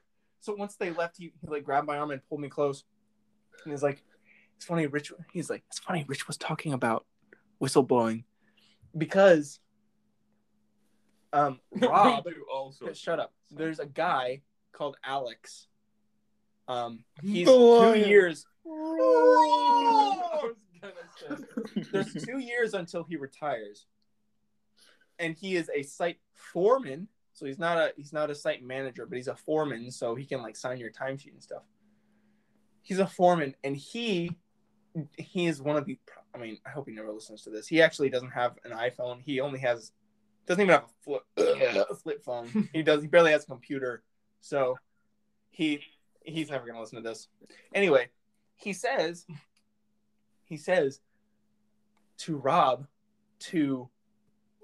[0.41, 2.85] So once they left, he, he like grabbed my arm and pulled me close,
[3.65, 4.03] and he's like,
[4.57, 7.07] "It's funny, Rich." He's like, "It's funny, Rich was talking about
[7.63, 8.25] whistleblowing
[8.97, 9.61] because
[11.33, 12.27] Um, Rob,
[12.93, 13.33] shut up.
[13.51, 14.43] There's a guy
[14.73, 15.67] called Alex.
[16.69, 18.47] Um, he's two years.
[18.67, 18.71] I
[20.43, 20.95] was gonna
[21.75, 21.85] say.
[21.93, 23.87] There's two years until he retires,
[25.19, 27.09] and he is a site foreman.
[27.33, 30.25] So he's not a he's not a site manager, but he's a foreman, so he
[30.25, 31.63] can like sign your timesheet and stuff.
[32.83, 34.31] He's a foreman, and he
[35.19, 35.99] he is one of the.
[36.35, 37.69] I mean, I hope he never listens to this.
[37.69, 39.21] He actually doesn't have an iPhone.
[39.23, 39.93] He only has
[40.47, 42.69] doesn't even have a flip a flip phone.
[42.73, 43.03] He does.
[43.03, 44.03] He barely has a computer.
[44.41, 44.77] So
[45.51, 45.81] he
[46.25, 47.29] he's never gonna listen to this.
[47.75, 48.09] Anyway,
[48.57, 49.27] he says
[50.45, 51.01] he says
[52.19, 52.87] to Rob
[53.39, 53.89] to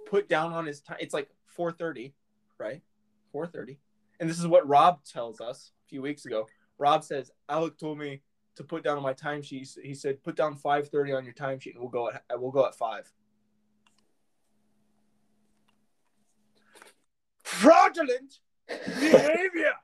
[0.06, 0.96] put down on his time.
[1.00, 2.14] It's like four thirty,
[2.58, 2.82] right?
[3.30, 3.78] Four thirty,
[4.18, 6.48] and this is what Rob tells us a few weeks ago.
[6.78, 8.22] Rob says Alec told me
[8.56, 9.78] to put down on my timesheet.
[9.82, 12.66] He said put down five thirty on your timesheet, and we'll go at we'll go
[12.66, 13.12] at five.
[17.42, 18.38] Fraudulent
[18.68, 19.74] behavior.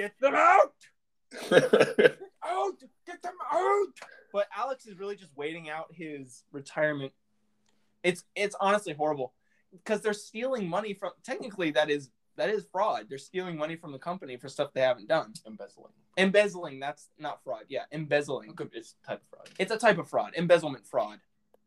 [0.00, 0.72] Get them out.
[2.42, 2.80] Out.
[3.06, 3.86] Get them out.
[4.32, 7.12] But Alex is really just waiting out his retirement.
[8.02, 9.34] It's it's honestly horrible
[9.72, 11.10] because they're stealing money from.
[11.22, 13.06] Technically, that is that is fraud.
[13.10, 15.34] They're stealing money from the company for stuff they haven't done.
[15.46, 15.92] Embezzling.
[16.16, 16.80] Embezzling.
[16.80, 17.64] That's not fraud.
[17.68, 18.54] Yeah, embezzling.
[18.72, 19.48] It's a type of fraud.
[19.58, 20.32] It's a type of fraud.
[20.34, 21.18] Embezzlement fraud.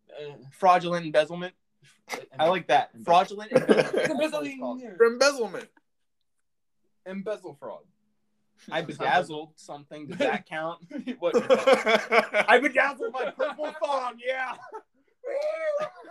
[0.09, 1.53] Uh, Fraudulent embezzlement.
[2.39, 2.89] I like that.
[3.05, 4.09] Fraudulent embezzlement.
[4.09, 4.95] Embezzling.
[4.99, 5.69] Embezzlement.
[7.05, 7.83] Embezzle fraud.
[8.71, 10.07] I bedazzled something.
[10.07, 10.79] Does that count?
[11.19, 11.35] what?
[12.49, 14.19] I bedazzled my purple thong.
[14.25, 14.53] Yeah.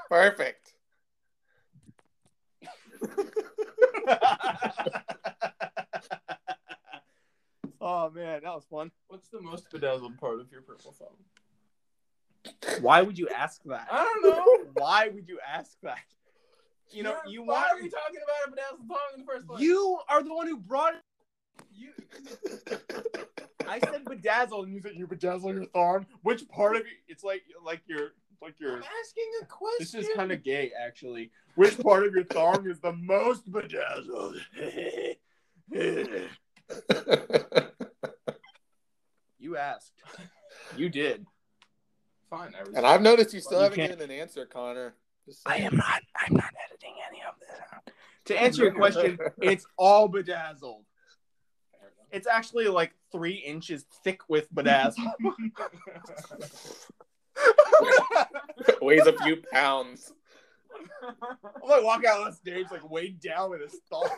[0.09, 0.75] Perfect.
[7.81, 8.91] oh man, that was fun.
[9.09, 11.17] What's the most bedazzled part of your purple thumb?
[12.81, 13.87] Why would you ask that?
[13.91, 14.71] I don't know.
[14.75, 15.99] Why would you ask that?
[16.91, 19.27] You know, You're- you Why want are we talking about a bedazzled thumb in the
[19.27, 19.61] first place?
[19.61, 21.01] you are the one who brought it.
[22.23, 22.79] You.
[23.68, 26.07] I said bedazzled, and you said you bedazzle your thong.
[26.23, 26.93] Which part of you?
[27.09, 28.12] It's like like your
[28.43, 28.77] like your.
[28.77, 30.01] I'm asking a question.
[30.01, 31.31] This is kind of gay, actually.
[31.55, 34.37] Which part of your thong is the most bedazzled?
[39.39, 39.93] you asked.
[40.77, 41.27] You did.
[42.31, 42.55] fine.
[42.59, 42.75] I was.
[42.75, 44.95] and I've noticed you still You haven't can't- given an answer, Connor.
[45.47, 46.03] I am not.
[46.16, 47.91] I'm not editing any of this out.
[48.27, 50.85] To answer your question, it's all bedazzled.
[52.13, 55.13] It's actually like three inches thick with bedazzle.
[58.83, 60.13] Weighs a few pounds.
[61.03, 61.15] I'm
[61.69, 64.09] like walking out on stage like weighed down with a thong.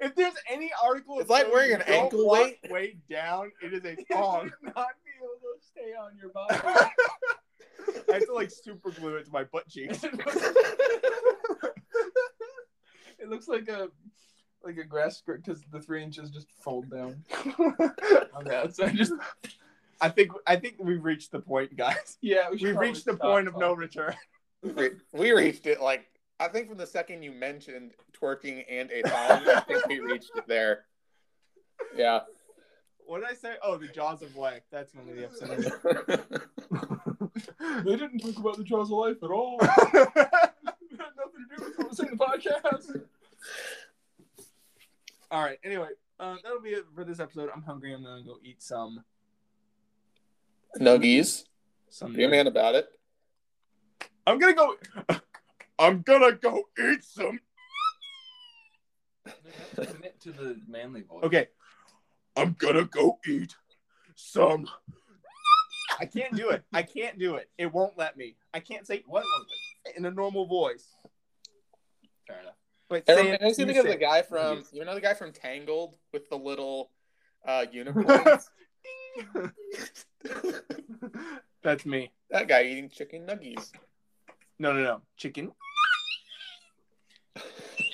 [0.00, 2.58] if there's any article, It's like wearing an ankle weight.
[2.68, 3.52] weighed down.
[3.62, 4.50] It is a thong.
[4.62, 6.56] not be able to stay on your body.
[8.08, 10.02] I have to like super glue it to my butt cheeks.
[10.04, 10.12] it
[13.28, 13.88] looks like a
[14.64, 17.24] like a grass skirt because the three inches just fold down
[18.34, 18.96] on the outside.
[18.96, 19.12] Just
[20.00, 22.18] I think I think we've reached the point, guys.
[22.20, 24.14] yeah, we we've reached the stop point of no return.
[24.62, 26.06] we, we reached it like
[26.38, 30.32] I think from the second you mentioned twerking and a thong, I think we reached
[30.36, 30.84] it there.
[31.96, 32.20] Yeah.
[33.06, 33.54] What did I say?
[33.62, 34.62] Oh, the jaws of life.
[34.70, 35.70] That's one of the episodes.
[37.84, 39.58] They didn't talk about the jaws of life at all.
[39.60, 40.52] it had
[40.92, 43.02] nothing to do with what was in the podcast.
[45.30, 45.58] All right.
[45.64, 47.50] Anyway, uh, that'll be it for this episode.
[47.54, 47.94] I'm hungry.
[47.94, 49.04] I'm gonna go eat some.
[50.78, 51.44] Nuggies.
[51.88, 52.14] Some.
[52.14, 52.88] Be a man about it.
[54.26, 54.76] I'm gonna go.
[55.78, 57.40] I'm gonna go eat some.
[59.74, 61.24] Commit to the manly voice.
[61.24, 61.48] Okay.
[62.36, 63.54] I'm gonna go eat
[64.14, 64.66] some.
[65.98, 66.64] I can't do it.
[66.72, 67.50] I can't do it.
[67.58, 68.36] It won't let me.
[68.54, 69.24] I can't say What
[69.96, 70.96] in a normal voice.
[72.26, 72.54] Fair enough.
[72.90, 75.00] But It say rem- it, makes me think of the guy from you know the
[75.00, 76.90] guy from Tangled with the little
[77.46, 78.50] uh unicorns.
[81.62, 82.10] That's me.
[82.30, 83.70] that guy eating chicken nuggies.
[84.58, 85.02] No, no, no.
[85.16, 85.52] Chicken.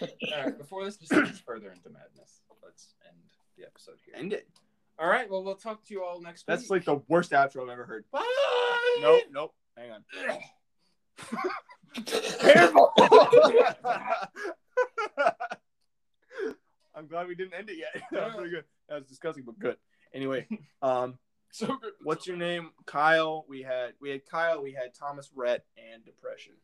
[0.02, 0.08] All
[0.44, 3.18] right, before this descends further into madness, let's end
[3.56, 4.14] the episode here.
[4.16, 4.48] End it.
[4.98, 6.46] All right, well, we'll talk to you all next week.
[6.46, 6.70] That's week.
[6.70, 8.04] like the worst outro I've ever heard.
[8.10, 8.98] Bye.
[9.02, 9.54] Nope, nope.
[9.76, 10.04] Hang on.
[12.06, 12.92] Careful.
[16.94, 18.02] I'm glad we didn't end it yet.
[18.12, 18.64] that was pretty good.
[18.88, 19.76] That was disgusting, but good.
[20.14, 20.46] Anyway,
[20.82, 21.18] um,
[21.50, 21.92] So good.
[22.02, 22.70] what's your name?
[22.86, 23.44] Kyle.
[23.48, 24.62] We had we had Kyle.
[24.62, 26.54] We had Thomas Rhett and depression.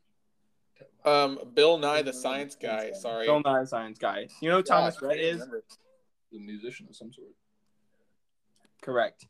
[1.05, 2.93] um, Bill Nye the Science Guy.
[2.93, 3.27] Sorry.
[3.27, 4.29] Bill Nye the Science Guy.
[4.41, 5.33] You know who Thomas Yeah, I Rhett is?
[5.35, 5.65] remember.
[6.33, 7.29] The musician of some sort.
[8.81, 9.27] Correct.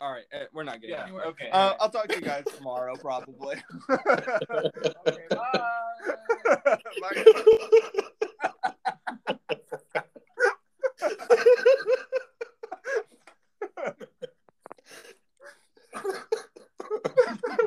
[0.00, 1.04] All right, eh, we're not getting Yeah.
[1.04, 1.26] anywhere.
[1.26, 1.48] Okay.
[1.50, 3.56] Uh, I'll talk to you guys tomorrow, probably.
[3.90, 5.26] okay.
[5.30, 5.60] Bye.
[7.00, 7.24] Bye.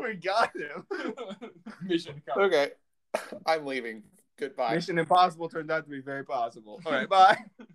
[0.04, 0.86] we got him.
[1.84, 2.54] Mission accomplished.
[2.54, 2.70] okay.
[3.46, 4.04] I'm leaving.
[4.38, 4.76] Goodbye.
[4.76, 6.82] Mission Impossible turned out to be very possible.
[6.86, 7.38] All right, bye.